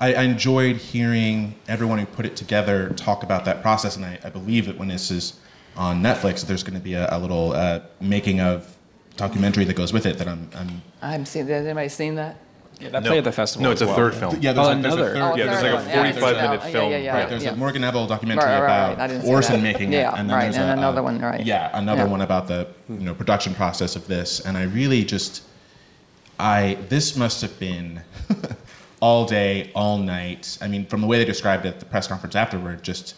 [0.00, 4.16] I, I enjoyed hearing everyone who put it together talk about that process, and I,
[4.22, 5.40] I believe that when this is
[5.76, 8.76] on Netflix, there's going to be a, a little uh, making of
[9.18, 10.16] documentary that goes with it.
[10.16, 10.48] That I'm.
[10.54, 11.46] I'm I'm seeing.
[11.48, 12.38] Has anybody seen that?
[12.80, 13.08] Yeah, that no.
[13.08, 13.64] played at the festival.
[13.64, 13.96] No, it's a well.
[13.96, 14.38] third film.
[14.40, 15.10] Yeah, there's, oh, a, there's another.
[15.10, 15.22] a third.
[15.22, 16.90] Oh, yeah, there's like a 45 yeah, minute film.
[16.92, 19.24] Yeah, yeah, right, there's a Morgan Neville documentary right, right, about right.
[19.24, 21.44] Orson making yeah, it, and then right, there's and a, another uh, one, right?
[21.44, 25.42] Yeah, another one about the you know production process of this, and I really just,
[26.38, 28.02] I this must have been.
[29.00, 30.58] all day, all night.
[30.60, 33.14] I mean, from the way they described it at the press conference afterward, just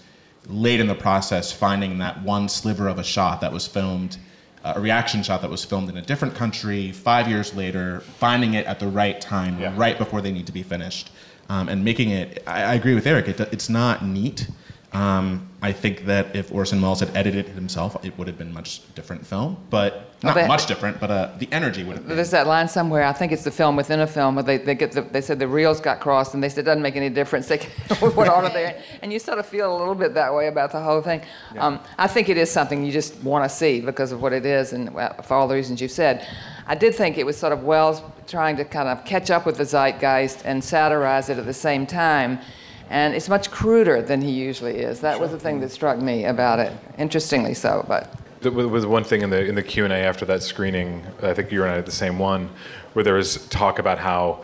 [0.46, 4.18] late in the process, finding that one sliver of a shot that was filmed
[4.64, 8.54] uh, a reaction shot that was filmed in a different country five years later, finding
[8.54, 9.72] it at the right time, yeah.
[9.76, 11.10] right before they need to be finished,
[11.48, 12.42] um, and making it.
[12.46, 13.28] I, I, agree with Eric.
[13.28, 14.48] It, it's not neat.
[14.92, 18.48] Um, I think that if Orson Welles had edited it himself, it would have been
[18.48, 22.08] a much different film, but not they- much different, but uh, the energy would have
[22.08, 22.16] been.
[22.16, 23.04] There's that line somewhere.
[23.04, 25.38] I think it's the film within a film where they, they get the, they said
[25.38, 27.46] the reels got crossed and they said it doesn't make any difference.
[27.46, 27.58] They
[28.02, 30.80] went on there, and you sort of feel a little bit that way about the
[30.80, 31.22] whole thing.
[31.58, 34.44] Um, I think it is something you just want to see because of what it
[34.44, 34.90] is and
[35.24, 36.26] for all the reasons you've said.
[36.66, 39.56] I did think it was sort of Welles trying to kind of catch up with
[39.56, 42.40] the zeitgeist and satirize it at the same time.
[42.90, 45.00] And it's much cruder than he usually is.
[45.00, 46.72] That was the thing that struck me about it.
[46.98, 48.12] Interestingly so, but.
[48.40, 51.04] There was one thing in the in the Q and A after that screening.
[51.22, 52.48] I think you and I had the same one,
[52.94, 54.42] where there was talk about how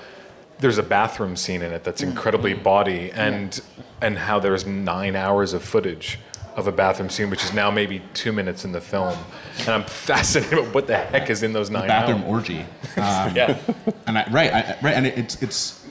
[0.58, 3.58] there's a bathroom scene in it that's incredibly bawdy, and
[4.02, 6.18] and how there's nine hours of footage
[6.56, 9.16] of a bathroom scene, which is now maybe two minutes in the film,
[9.60, 12.06] and I'm fascinated with what the heck is in those nine hours.
[12.08, 12.30] bathroom hours.
[12.30, 12.66] orgy.
[12.98, 13.58] Um, Yeah,
[14.06, 15.85] and I, right, I, right, and it, it's it's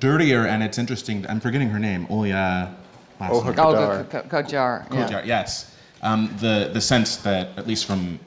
[0.00, 1.26] dirtier and it's interesting.
[1.28, 2.06] I'm forgetting her name.
[2.08, 2.74] Oja.
[3.20, 3.44] last Oh, name.
[3.44, 4.10] her- Kodar.
[4.10, 4.86] the Ko- Kojar.
[5.10, 5.22] yeah.
[5.24, 5.74] Yes.
[6.02, 8.20] Um, the the sense that at least from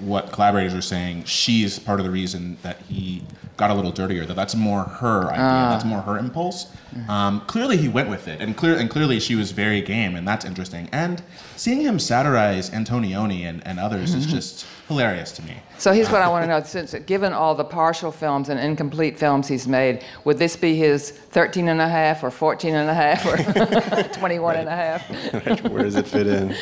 [0.00, 3.22] what collaborators are saying, she's part of the reason that he
[3.58, 4.24] got a little dirtier.
[4.24, 5.42] That that's more her idea.
[5.44, 5.70] Ah.
[5.72, 6.72] That's more her impulse.
[7.08, 10.26] Um, clearly, he went with it, and clear and clearly she was very game, and
[10.26, 10.88] that's interesting.
[10.90, 11.22] And
[11.56, 15.54] seeing him satirize Antonioni and, and others is just hilarious to me.
[15.76, 16.62] So here's what I want to know.
[16.62, 21.10] Since, given all the partial films and incomplete films he's made, would this be his
[21.10, 25.62] 13 and a half or 14 and a half or 21 and a half?
[25.70, 26.54] Where does it fit in?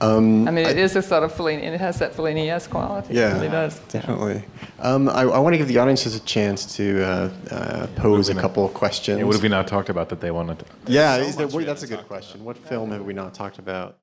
[0.00, 3.14] I mean, it is a sort of Fellini, and it has that Fellini-esque quality.
[3.14, 3.78] Yeah, It really does.
[3.88, 4.42] definitely.
[4.80, 8.34] Um, I, I want to give the audiences a chance to uh, uh, pose a
[8.34, 9.22] couple of questions.
[9.24, 10.58] what have we not talked about that they wanted?
[10.60, 12.44] To, Yeah, is there, wait, that's a good question.
[12.44, 13.96] What film have we not talked about?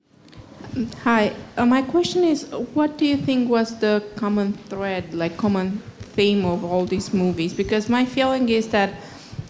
[1.03, 5.81] Hi, uh, my question is what do you think was the common thread, like common
[6.15, 7.53] theme of all these movies?
[7.53, 8.93] Because my feeling is that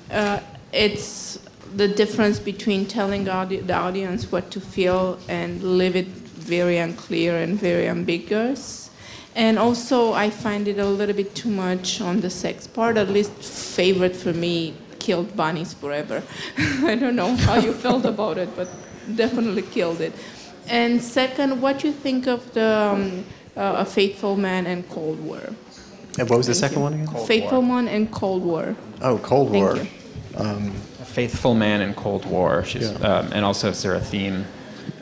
[0.10, 0.40] uh,
[0.74, 1.38] it's
[1.76, 6.08] the difference between telling audi- the audience what to feel and leave it
[6.52, 8.90] very unclear and very ambiguous.
[9.36, 12.98] And also, I find it a little bit too much on the sex part.
[12.98, 13.32] At least,
[13.78, 16.22] favorite for me, killed bunnies forever.
[16.92, 18.68] I don't know how you felt about it, but
[19.16, 20.14] definitely killed it.
[20.68, 23.24] And second, what you think of the um,
[23.56, 25.44] uh, A Faithful Man and Cold War?
[26.20, 26.84] And what was the second you.
[26.84, 27.26] one again?
[27.26, 28.76] Faithful Man and Cold War.
[29.02, 29.76] Oh, Cold Thank War.
[29.78, 29.88] you.
[31.00, 32.64] A faithful man and Cold War.
[32.66, 34.46] She's, um, and also, is there a theme?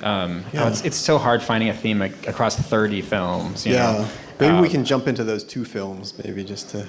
[0.03, 3.65] Um, oh, it's, it's so hard finding a theme ac- across 30 films.
[3.65, 3.91] You Yeah.
[3.93, 4.07] Know?
[4.39, 6.85] Maybe we Um, can jump into those two films, maybe just to.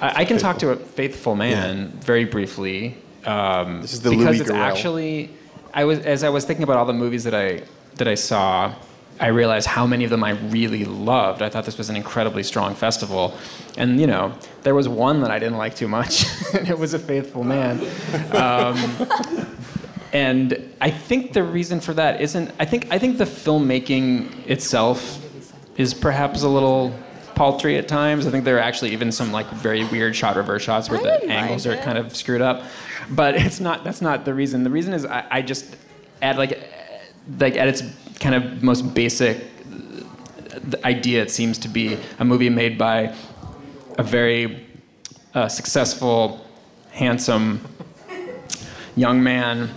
[0.00, 2.96] I, I can talk to a faithful man very briefly.
[3.26, 4.56] Um, This is the because Louis it's Garrel.
[4.70, 5.30] actually,
[5.74, 7.62] I was as I was thinking about all the movies that I
[7.96, 8.72] that I saw,
[9.20, 11.42] I realized how many of them I really loved.
[11.42, 13.36] I thought this was an incredibly strong festival,
[13.76, 14.32] and you know,
[14.62, 17.78] there was one that I didn't like too much, and it was A Faithful Man.
[18.32, 18.78] Um,
[20.16, 22.50] and I think the reason for that isn't.
[22.58, 25.22] I think I think the filmmaking itself
[25.76, 26.98] is perhaps a little
[27.34, 28.26] paltry at times.
[28.26, 31.02] I think there are actually even some like very weird shot reverse shots where I
[31.02, 32.62] the angles are kind of screwed up.
[33.10, 33.84] But it's not.
[33.84, 34.64] That's not the reason.
[34.64, 35.76] The reason is I, I just
[36.22, 36.66] at like
[37.38, 37.82] like at its
[38.18, 39.44] kind of most basic
[40.70, 43.14] the idea, it seems to be a movie made by
[43.98, 44.66] a very
[45.34, 46.40] uh, successful,
[46.90, 47.60] handsome
[48.96, 49.68] young man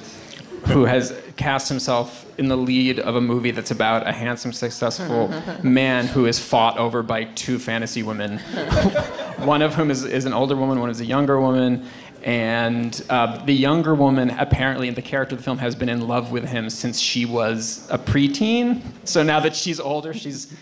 [0.68, 5.34] who has cast himself in the lead of a movie that's about a handsome, successful
[5.64, 8.38] man who is fought over by two fantasy women,
[9.40, 11.86] one of whom is, is an older woman, one is a younger woman.
[12.24, 16.06] And uh, the younger woman, apparently, in the character of the film, has been in
[16.06, 18.82] love with him since she was a preteen.
[19.06, 20.54] So now that she's older, she's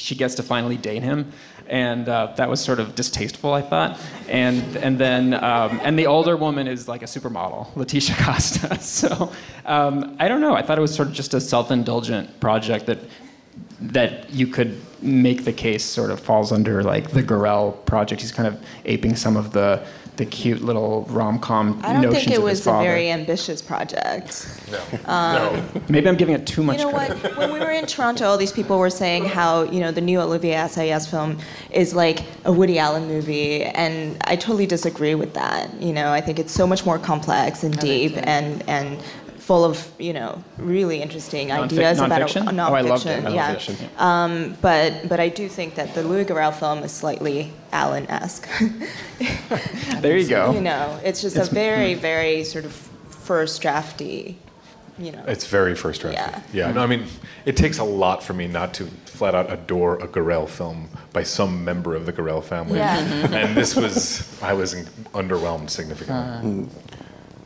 [0.00, 1.30] she gets to finally date him,
[1.70, 3.98] and uh, that was sort of distasteful, I thought.
[4.28, 8.78] And and then um, and the older woman is like a supermodel, Laetitia Casta.
[9.00, 9.32] So
[9.66, 10.54] um, I don't know.
[10.54, 12.98] I thought it was sort of just a self-indulgent project that
[13.80, 18.20] that you could make the case sort of falls under like the Garrel project.
[18.20, 19.84] He's kind of aping some of the
[20.16, 24.46] the cute little rom-com I don't notions think it was a very ambitious project.
[24.70, 24.78] No.
[25.10, 25.82] Um, no.
[25.88, 27.22] Maybe I'm giving it too much You know credit.
[27.22, 27.38] what?
[27.38, 30.20] When we were in Toronto, all these people were saying how you know the new
[30.20, 31.38] Olivier Assayas film
[31.70, 35.72] is like a Woody Allen movie, and I totally disagree with that.
[35.80, 39.02] You know, I think it's so much more complex and deep and and
[39.50, 42.46] full of you know really interesting Nonfic- ideas about nonfiction?
[42.56, 43.24] a, a Oh, I loved it.
[43.24, 43.56] nonfiction, Yeah.
[43.56, 44.00] Nonfiction.
[44.00, 48.48] Um, but but I do think that the Louis Garrel film is slightly Allen-esque.
[50.00, 50.52] There you go.
[50.52, 52.72] you know, it's just a very very sort of
[53.30, 54.38] first drafty.
[54.98, 55.24] You know.
[55.26, 56.16] It's very first draft.
[56.18, 56.42] Yeah.
[56.68, 56.72] Yeah.
[56.72, 57.06] No, I mean,
[57.46, 58.84] it takes a lot for me not to
[59.16, 62.78] flat out adore a Garrel film by some member of the Garrel family.
[62.78, 62.98] Yeah.
[63.32, 63.96] and this was,
[64.42, 64.84] I was in-
[65.14, 66.68] underwhelmed significantly.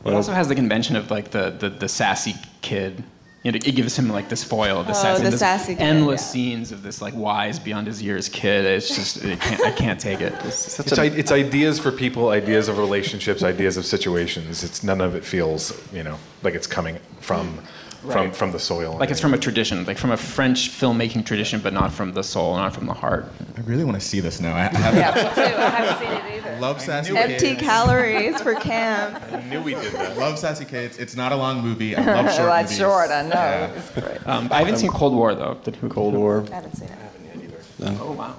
[0.05, 3.03] It also has the convention of like the, the, the sassy kid
[3.45, 6.23] you know, it gives him like this foil, this, oh, sassy, the this sassy endless
[6.23, 6.31] yeah.
[6.31, 8.65] scenes of this like wise beyond his years kid.
[8.65, 10.33] It's just it can't, I can't take it.
[10.45, 14.63] It's, it's, a, it's ideas for people, ideas of relationships, ideas of situations.
[14.63, 17.65] It's none of it feels you know like it's coming from from
[18.05, 18.35] right.
[18.35, 18.97] from the soil.
[18.97, 22.23] Like it's from a tradition, like from a French filmmaking tradition, but not from the
[22.23, 23.25] soul, not from the heart.
[23.57, 24.55] I really want to see this now.
[24.55, 25.57] I, I haven't, yeah, me too.
[25.57, 26.45] I haven't seen it either.
[26.59, 27.43] Love Sassy Kids.
[27.43, 29.21] Empty calories for camp.
[29.31, 30.17] I knew we did that.
[30.17, 30.97] Love Sassy Kids.
[30.97, 31.95] It's not a long movie.
[31.95, 32.77] I love short well, movies.
[32.77, 33.09] short.
[33.11, 33.29] I know.
[33.29, 33.71] Yeah.
[33.71, 34.27] It's great.
[34.27, 35.59] Um, I haven't seen Cold War though.
[35.63, 35.89] Did who?
[35.89, 36.45] Cold War.
[36.51, 36.97] I haven't seen it.
[36.97, 37.91] I haven't yet either.
[37.91, 38.03] No.
[38.03, 38.35] Oh wow.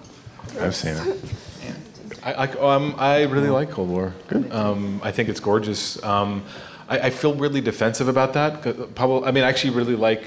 [0.61, 1.19] I've seen it.
[2.23, 4.13] I, I, um, I really like Cold War.
[4.27, 4.51] Good.
[4.51, 6.03] Um, I think it's gorgeous.
[6.03, 6.45] Um,
[6.89, 8.95] I, I, feel really defensive about that.
[8.95, 10.25] Pablo, I mean, I actually really like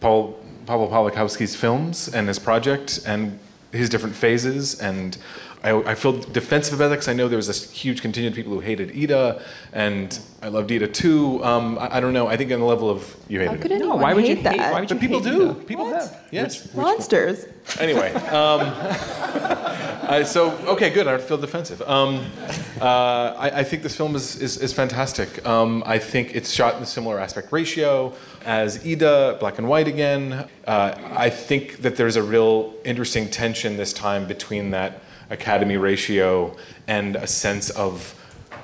[0.00, 3.38] Paul, Pavel Pawlikowski's films and his project and
[3.72, 4.80] his different phases.
[4.80, 5.16] And
[5.64, 8.36] I, I feel defensive about that because I know there was this huge contingent of
[8.36, 9.42] people who hated Ida,
[9.72, 11.42] and I loved Ida too.
[11.44, 12.28] Um, I, I, don't know.
[12.28, 13.74] I think on the level of you hated How could it.
[13.76, 14.52] anyone No, why would hate you that?
[14.52, 14.72] hate?
[14.72, 15.50] Why would you But people hate do.
[15.50, 15.54] Ida?
[15.64, 16.02] People What?
[16.02, 16.22] have.
[16.30, 16.72] Yes.
[16.74, 17.46] Monsters.
[17.80, 18.60] Anyway, um,
[20.06, 21.08] So okay, good.
[21.08, 21.82] I don't feel defensive.
[21.82, 22.24] Um,
[22.80, 25.44] uh, I, I, think this film is is, is fantastic.
[25.44, 29.88] Um, I think it's shot in a similar aspect ratio as Ida, black and white
[29.88, 30.48] again.
[30.64, 36.56] Uh, I think that there's a real interesting tension this time between that Academy ratio
[36.86, 38.14] and a sense of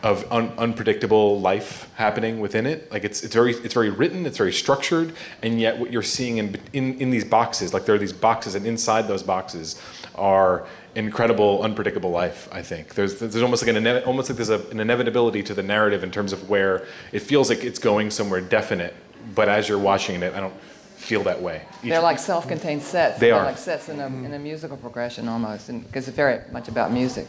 [0.02, 2.90] of un- unpredictable life happening within it.
[2.92, 5.12] Like it's it's very it's very written, it's very structured,
[5.42, 8.54] and yet what you're seeing in in, in these boxes, like there are these boxes,
[8.54, 9.80] and inside those boxes
[10.14, 12.48] are incredible, unpredictable life.
[12.52, 15.54] I think there's there's almost like an ine- almost like there's a, an inevitability to
[15.54, 18.94] the narrative in terms of where it feels like it's going somewhere definite,
[19.34, 20.54] but as you're watching it, I don't
[20.96, 21.62] feel that way.
[21.82, 23.18] Each They're like self-contained sets.
[23.18, 26.40] They They're are like sets in a, in a musical progression almost, because it's very
[26.52, 27.26] much about music.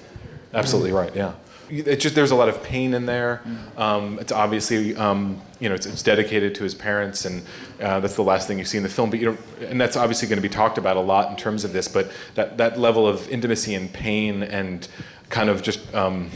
[0.53, 1.15] Absolutely right.
[1.15, 1.33] Yeah.
[1.69, 3.41] It's just there's a lot of pain in there.
[3.77, 7.41] Um, it's obviously um, you know it's, it's, dedicated to his parents, and
[7.81, 9.09] uh, that's the last thing you see in the film.
[9.09, 9.37] But you know,
[9.67, 11.87] and that's obviously going to be talked about a lot in terms of this.
[11.87, 14.87] But that that level of intimacy and pain and
[15.29, 16.29] kind of just um,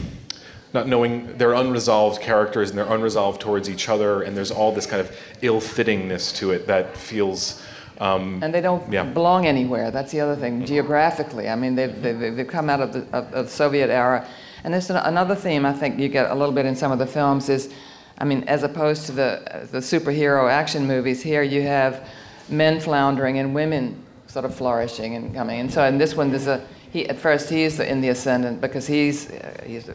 [0.74, 4.86] not knowing they're unresolved characters and they're unresolved towards each other, and there's all this
[4.86, 7.62] kind of ill-fittingness to it that feels.
[8.00, 9.02] Um, and they don't yeah.
[9.02, 9.90] belong anywhere.
[9.90, 10.64] That's the other thing.
[10.64, 14.26] Geographically, I mean, they've, they've, they've come out of the, of, of the Soviet era
[14.64, 17.06] and there's another theme I think you get a little bit in some of the
[17.06, 17.72] films is,
[18.18, 22.08] I mean, as opposed to the, the superhero action movies, here you have
[22.48, 25.60] men floundering and women sort of flourishing and coming.
[25.60, 28.86] And so in this one, there's a, he, at first he's in the ascendant because
[28.86, 29.94] he's, uh, he's a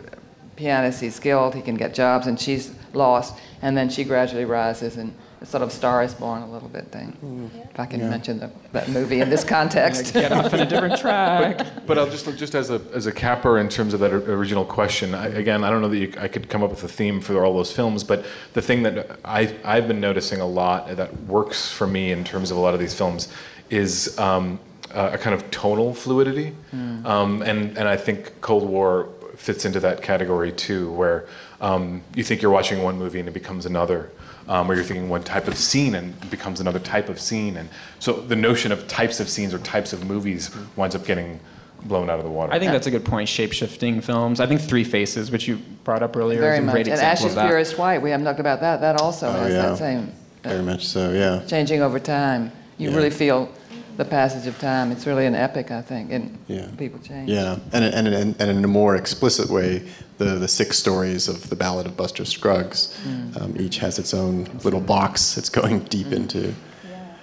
[0.55, 3.37] pianist, he's skilled, he can get jobs, and she's lost.
[3.61, 5.13] And then she gradually rises and
[5.43, 7.15] sort of Star is Born a little bit thing.
[7.23, 7.69] Mm.
[7.71, 8.09] If I can yeah.
[8.09, 10.13] mention the, that movie in this context.
[10.13, 11.57] Get off on a different track.
[11.57, 14.65] But, but, I'll just just as a as a capper in terms of that original
[14.65, 15.13] question.
[15.13, 17.43] I, again, I don't know that you, I could come up with a theme for
[17.43, 21.71] all those films, but the thing that I I've been noticing a lot that works
[21.71, 23.27] for me in terms of a lot of these films
[23.69, 24.17] is.
[24.19, 24.59] Um,
[24.95, 27.03] a kind of tonal fluidity, mm.
[27.03, 31.25] um, and and I think Cold War fits into that category too, where
[31.61, 34.11] um, you think you're watching one movie and it becomes another
[34.47, 37.57] um, where you're thinking one type of scene and becomes another type of scene.
[37.57, 37.69] And
[37.99, 41.39] so the notion of types of scenes or types of movies winds up getting
[41.85, 42.53] blown out of the water.
[42.53, 43.27] I think that's a good point.
[43.27, 44.39] Shape-shifting films.
[44.39, 46.73] I think Three Faces, which you brought up earlier, Very is a much.
[46.73, 47.47] great and example Ashes of that.
[47.47, 48.01] Purest White.
[48.01, 48.81] We haven't talked about that.
[48.81, 49.61] That also oh, has yeah.
[49.61, 50.11] that same.
[50.45, 51.11] Uh, Very much so.
[51.11, 51.45] Yeah.
[51.45, 52.51] Changing over time.
[52.77, 52.95] You yeah.
[52.95, 53.49] really feel
[53.97, 54.91] the passage of time.
[54.91, 56.67] It's really an epic, I think, and yeah.
[56.77, 57.29] people change.
[57.29, 59.87] Yeah, and, and, and, and in a more explicit way,
[60.23, 63.41] the, the six stories of the Ballad of Buster Scruggs, mm.
[63.41, 66.13] um, each has its own little box it's going deep mm.
[66.13, 66.53] into.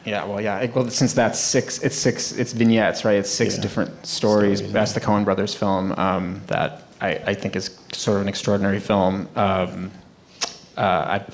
[0.05, 0.64] Yeah, well, yeah.
[0.74, 3.16] Well, since that's six, it's six, it's vignettes, right?
[3.16, 3.62] It's six yeah.
[3.62, 4.59] different stories.
[4.59, 8.28] stories that's the Coen Brothers film um, that I, I, think is sort of an
[8.28, 9.28] extraordinary film.
[9.36, 9.90] Um,
[10.78, 10.80] uh,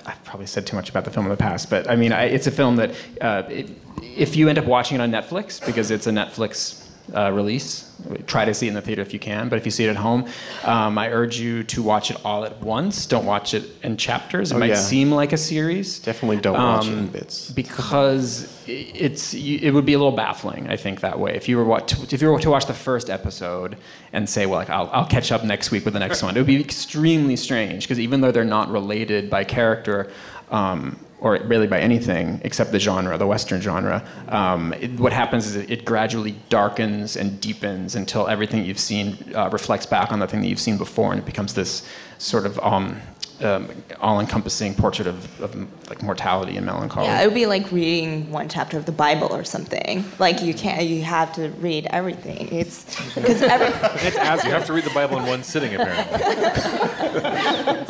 [0.07, 2.13] I, have probably said too much about the film in the past, but I mean,
[2.13, 2.91] I, it's a film that
[3.21, 3.71] uh, it,
[4.03, 7.93] if you end up watching it on Netflix because it's a Netflix uh, release.
[8.27, 9.91] Try to see it in the theater if you can, but if you see it
[9.91, 10.27] at home,
[10.65, 13.07] um, I urge you to watch it all at once.
[13.07, 14.53] Don't watch it in chapters.
[14.53, 14.75] It oh, might yeah.
[14.77, 15.99] seem like a series.
[15.99, 20.69] Definitely don't um, watch it in bits because it's it would be a little baffling.
[20.69, 21.35] I think that way.
[21.35, 23.77] If you were to, if you were to watch the first episode
[24.13, 26.41] and say, well, like I'll, I'll catch up next week with the next one, it
[26.41, 30.11] would be extremely strange because even though they're not related by character.
[30.51, 35.45] Um, or really by anything except the genre, the Western genre, um, it, what happens
[35.47, 40.21] is it, it, gradually darkens and deepens until everything you've seen uh, reflects back on
[40.21, 41.85] the thing that you've seen before, and it becomes this
[42.19, 43.01] sort of um,
[43.43, 43.69] um,
[44.01, 45.57] all-encompassing portrait of, of,
[45.91, 47.07] like mortality and melancholy.
[47.07, 50.05] Yeah, it would be like reading one chapter of the Bible or something.
[50.21, 52.49] Like you can't, you have to read everything.
[52.53, 53.67] It's because every.
[54.07, 56.13] it's as you have to read the Bible in one sitting, apparently.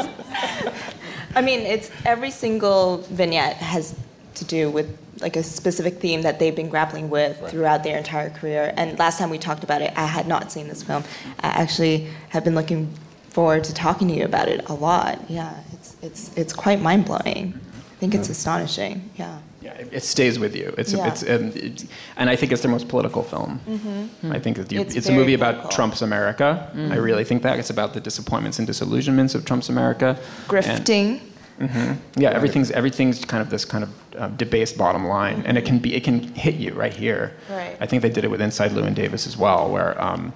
[1.37, 3.95] I mean, it's every single vignette has
[4.37, 7.51] to do with like a specific theme that they've been grappling with right.
[7.51, 8.72] throughout their entire career.
[8.76, 11.05] And last time we talked about it, I had not seen this film.
[11.41, 12.93] I actually have been looking
[13.30, 15.20] forward to talking to you about it a lot.
[15.28, 17.61] Yeah, it's it's it's quite mind blowing.
[17.76, 19.11] I think it's astonishing.
[19.16, 19.39] Yeah.
[19.67, 20.73] Yeah, it, stays with you.
[20.79, 21.09] It's, yeah.
[21.09, 21.87] it's, it,
[22.17, 23.61] and I think it's their most political film.
[23.69, 24.33] Mm-hmm.
[24.33, 25.77] I think you, it's, it's a movie about political.
[25.77, 26.71] Trump's America.
[26.73, 26.93] Mm-hmm.
[26.93, 30.17] I really think that it's about the disappointments and disillusionments of Trump's America.
[30.47, 31.21] Grifting.
[31.59, 32.21] And, mm-hmm.
[32.21, 35.81] Yeah, everything's everything's kind of this kind of uh, debased bottom line, and it can
[35.81, 37.35] be it can hit you right here.
[37.51, 37.77] Right.
[37.81, 40.01] I think they did it with Inside Llewyn Davis as well, where.
[40.01, 40.33] Um,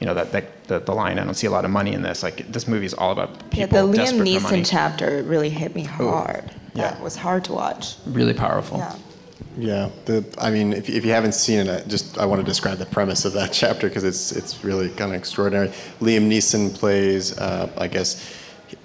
[0.00, 2.02] you know that, that the, the line I don't see a lot of money in
[2.02, 2.22] this.
[2.22, 3.60] Like this movie is all about people.
[3.60, 6.50] Yeah, the Liam Neeson chapter really hit me hard.
[6.50, 7.02] Ooh that yeah.
[7.02, 7.96] was hard to watch.
[8.06, 8.78] Really powerful.
[8.78, 8.96] Yeah.
[9.56, 12.44] Yeah, the, I mean, if, if you haven't seen it, I just I want to
[12.44, 15.68] describe the premise of that chapter because it's it's really kind of extraordinary.
[16.00, 18.34] Liam Neeson plays, uh, I guess,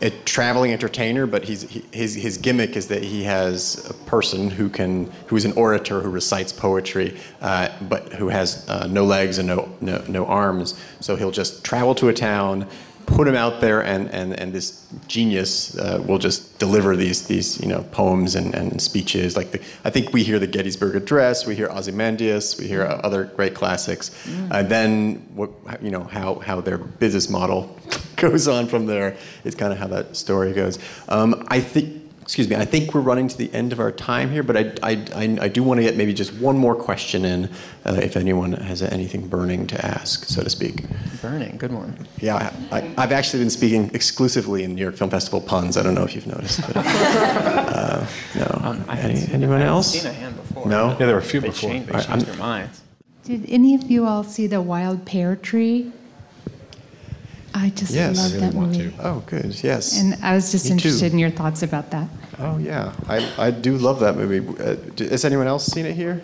[0.01, 4.51] a traveling entertainer, but he's he, his his gimmick is that he has a person
[4.51, 9.39] who can who's an orator who recites poetry, uh, but who has uh, no legs
[9.39, 10.79] and no, no no arms.
[10.99, 12.67] So he'll just travel to a town
[13.15, 17.59] put him out there, and, and, and this genius uh, will just deliver these, these
[17.59, 19.35] you know, poems and, and speeches.
[19.35, 23.01] Like the, I think we hear the Gettysburg Address, we hear Ozymandias, we hear uh,
[23.03, 24.09] other great classics.
[24.25, 24.51] Mm.
[24.51, 25.51] And then what,
[25.81, 27.77] you know, how, how their business model
[28.15, 30.79] goes on from there is kind of how that story goes.
[31.07, 34.29] Um, I think excuse me, I think we're running to the end of our time
[34.29, 37.25] here, but I, I, I, I do want to get maybe just one more question
[37.25, 37.45] in
[37.85, 40.85] uh, if anyone has anything burning to ask, so to speak.
[41.23, 42.07] Burning, good one.
[42.19, 45.75] Yeah, I, have actually been speaking exclusively in New York Film Festival puns.
[45.75, 46.61] I don't know if you've noticed.
[46.67, 48.05] But, uh,
[48.35, 48.45] no.
[48.69, 49.93] Um, Any, anyone else?
[49.93, 50.67] seen a hand before.
[50.67, 50.89] No?
[50.89, 51.71] Yeah, there were a few before.
[51.71, 52.83] Changed, they changed right, their minds.
[53.23, 55.91] Did any of you all see the wild pear tree?
[57.53, 58.17] I just yes.
[58.17, 58.91] love really that movie.
[58.91, 59.07] To.
[59.07, 59.63] Oh, good.
[59.63, 59.99] Yes.
[59.99, 61.13] And I was just Me interested too.
[61.13, 62.07] in your thoughts about that.
[62.37, 64.39] Oh yeah, I, I do love that movie.
[64.63, 64.77] Uh,
[65.09, 66.21] has anyone else seen it here?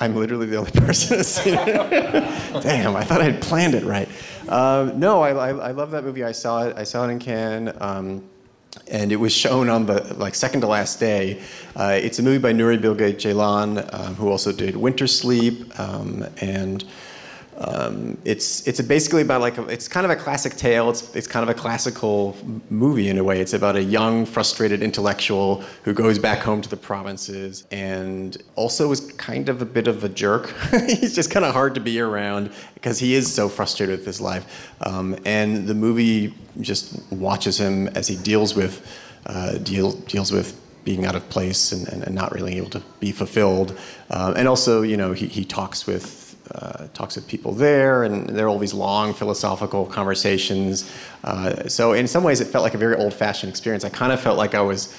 [0.00, 1.64] I'm literally the only person who's seen it.
[2.62, 4.08] Damn, I thought I'd planned it right.
[4.48, 6.24] Uh, no, I, I, I, love that movie.
[6.24, 6.76] I saw it.
[6.76, 7.72] I saw it in Cannes.
[7.80, 8.24] Um,
[8.90, 11.42] and it was shown on the like second to last day.
[11.76, 16.24] Uh, it's a movie by Nuri Bilge Ceylan, uh, who also did Winter Sleep um,
[16.40, 16.84] and
[17.60, 20.90] um, it's it's basically about like a, it's kind of a classic tale.
[20.90, 22.36] It's it's kind of a classical
[22.70, 23.40] movie in a way.
[23.40, 28.92] It's about a young, frustrated intellectual who goes back home to the provinces and also
[28.92, 30.54] is kind of a bit of a jerk.
[30.86, 34.20] He's just kind of hard to be around because he is so frustrated with his
[34.20, 34.72] life.
[34.82, 38.86] Um, and the movie just watches him as he deals with
[39.26, 42.82] uh, deal, deals with being out of place and, and, and, not really able to
[42.98, 43.76] be fulfilled.
[44.10, 48.28] Um, and also, you know, he, he talks with uh, talks with people there, and
[48.28, 50.90] there are all these long philosophical conversations.
[51.24, 53.84] Uh, so in some ways, it felt like a very old-fashioned experience.
[53.84, 54.96] I kind of felt like I was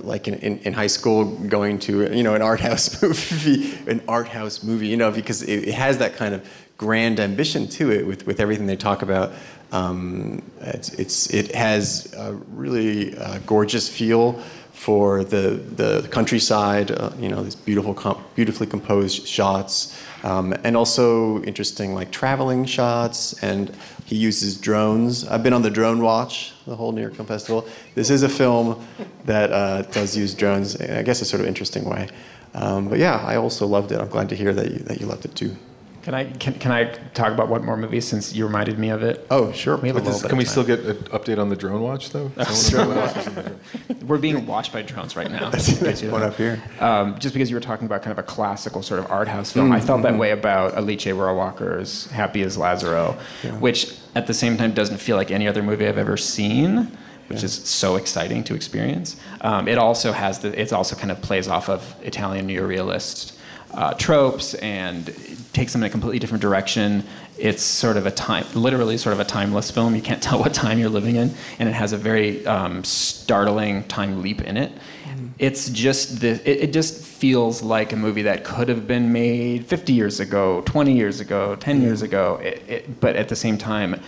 [0.00, 4.00] like in, in, in, high school going to you know an art house movie, an
[4.06, 7.90] art house movie, you know, because it, it has that kind of grand ambition to
[7.90, 9.32] it with, with everything they talk about.
[9.72, 14.42] Um, it's, it's, it has a really uh, gorgeous feel
[14.78, 20.00] for the, the countryside, uh, you know, these beautiful, com- beautifully composed shots.
[20.22, 23.74] Um, and also interesting like traveling shots and
[24.04, 25.26] he uses drones.
[25.26, 27.66] I've been on the drone watch the whole new york film festival.
[27.96, 28.86] This is a film
[29.24, 32.08] that uh, does use drones i guess a sort of interesting way.
[32.54, 34.00] Um, but yeah i also loved it.
[34.00, 35.56] I'm glad to hear that you, that you loved it too
[36.02, 36.84] can I can, can I
[37.14, 39.26] talk about one more movie since you reminded me of it?
[39.30, 39.76] Oh, sure.
[39.76, 42.30] We this, can we still get an update on the drone watch though?
[44.06, 45.50] We're being watched by drones right now.
[46.10, 46.62] one up here.
[46.80, 49.52] Um, just because you were talking about kind of a classical sort of art house
[49.52, 49.74] film, mm-hmm.
[49.74, 50.18] I felt that mm-hmm.
[50.18, 53.58] way about Alice Rohrwacher's Happy as Lazzaro, yeah.
[53.58, 56.96] which at the same time doesn't feel like any other movie I've ever seen
[57.28, 57.44] which yeah.
[57.44, 59.16] is so exciting to experience.
[59.42, 63.37] Um, it also has the, it also kind of plays off of Italian neorealist
[63.72, 65.14] uh, tropes and
[65.52, 67.04] takes them in a completely different direction.
[67.36, 69.94] It's sort of a time, literally sort of a timeless film.
[69.94, 73.84] You can't tell what time you're living in, and it has a very um, startling
[73.84, 74.72] time leap in it.
[74.72, 75.30] Mm.
[75.38, 79.66] It's just the, it, it, just feels like a movie that could have been made
[79.66, 81.82] 50 years ago, 20 years ago, 10 mm.
[81.82, 84.00] years ago, it, it, but at the same time,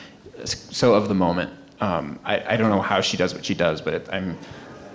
[0.45, 1.53] so of the moment.
[1.81, 4.37] Um, I, I, don't know how she does what she does, but I'm,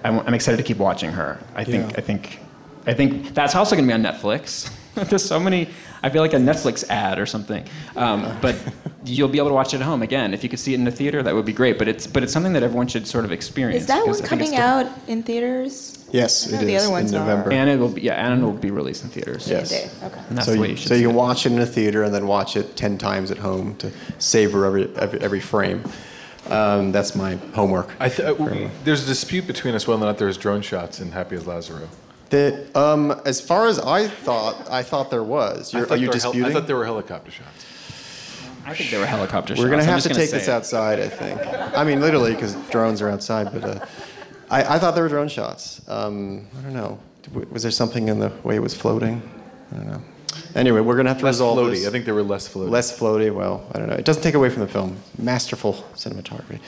[0.04, 1.40] I'm, I'm excited to keep watching her.
[1.56, 1.98] I think yeah.
[1.98, 2.40] I think
[2.88, 4.72] I think that's also going to be on Netflix.
[5.10, 5.70] There's so many.
[6.04, 7.66] I feel like a Netflix ad or something.
[7.96, 8.56] Um, but
[9.04, 10.34] you'll be able to watch it at home again.
[10.34, 11.78] If you could see it in the theater, that would be great.
[11.78, 13.82] But it's but it's something that everyone should sort of experience.
[13.82, 16.06] Is that one coming out in theaters?
[16.12, 17.52] Yes, it the is other ones in November.
[17.52, 19.50] And it will be yeah, and it will be released in theaters.
[19.50, 19.74] Yes.
[20.04, 20.42] Okay.
[20.42, 22.78] so you, you so you can watch it in a theater and then watch it
[22.78, 25.84] ten times at home to savor every every, every frame.
[26.50, 27.98] Um, that's my homework.
[27.98, 31.36] Th- uh, there's a dispute between us whether or not there's drone shots in Happy
[31.36, 31.88] as Lazzaro.
[32.36, 35.74] The, um, as far as I thought, I thought there was.
[35.74, 36.42] You're, are you disputing?
[36.42, 37.66] Hel- I thought there were helicopter shots.
[38.66, 39.64] I think there were helicopter shots.
[39.64, 40.52] We're gonna have to gonna take this it.
[40.52, 41.00] outside.
[41.00, 41.40] I think.
[41.78, 43.54] I mean, literally, because drones are outside.
[43.54, 43.86] But uh,
[44.50, 45.80] I, I, thought there were drone shots.
[45.88, 47.00] Um, I don't know.
[47.52, 49.22] Was there something in the way it was floating?
[49.72, 50.02] I don't know.
[50.56, 51.72] Anyway, we're gonna have to less resolve floaty.
[51.72, 51.88] this.
[51.88, 52.70] I think there were less floaty.
[52.70, 53.34] Less floaty.
[53.34, 53.96] Well, I don't know.
[53.96, 54.98] It doesn't take away from the film.
[55.18, 56.60] Masterful cinematography.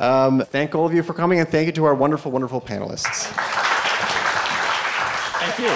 [0.00, 3.74] Um, thank all of you for coming, and thank you to our wonderful, wonderful panelists.
[5.50, 5.68] Thank you.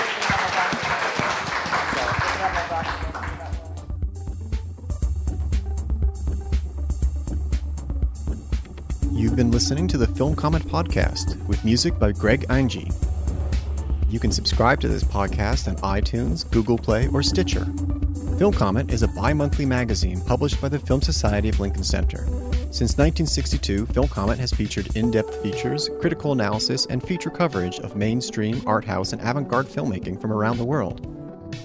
[9.18, 12.93] You've been listening to the Film Comment Podcast with music by Greg Einge.
[14.11, 17.64] You can subscribe to this podcast on iTunes, Google Play, or Stitcher.
[18.39, 22.27] Film Comment is a bi monthly magazine published by the Film Society of Lincoln Center.
[22.73, 27.97] Since 1962, Film Comment has featured in depth features, critical analysis, and feature coverage of
[27.97, 31.07] mainstream, art house, and avant garde filmmaking from around the world.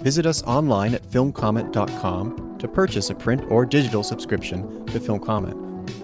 [0.04, 5.56] Visit us online at filmcomment.com to purchase a print or digital subscription to Film Comment,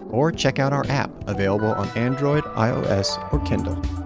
[0.09, 4.02] or check out our app available on Android, iOS, or Kindle.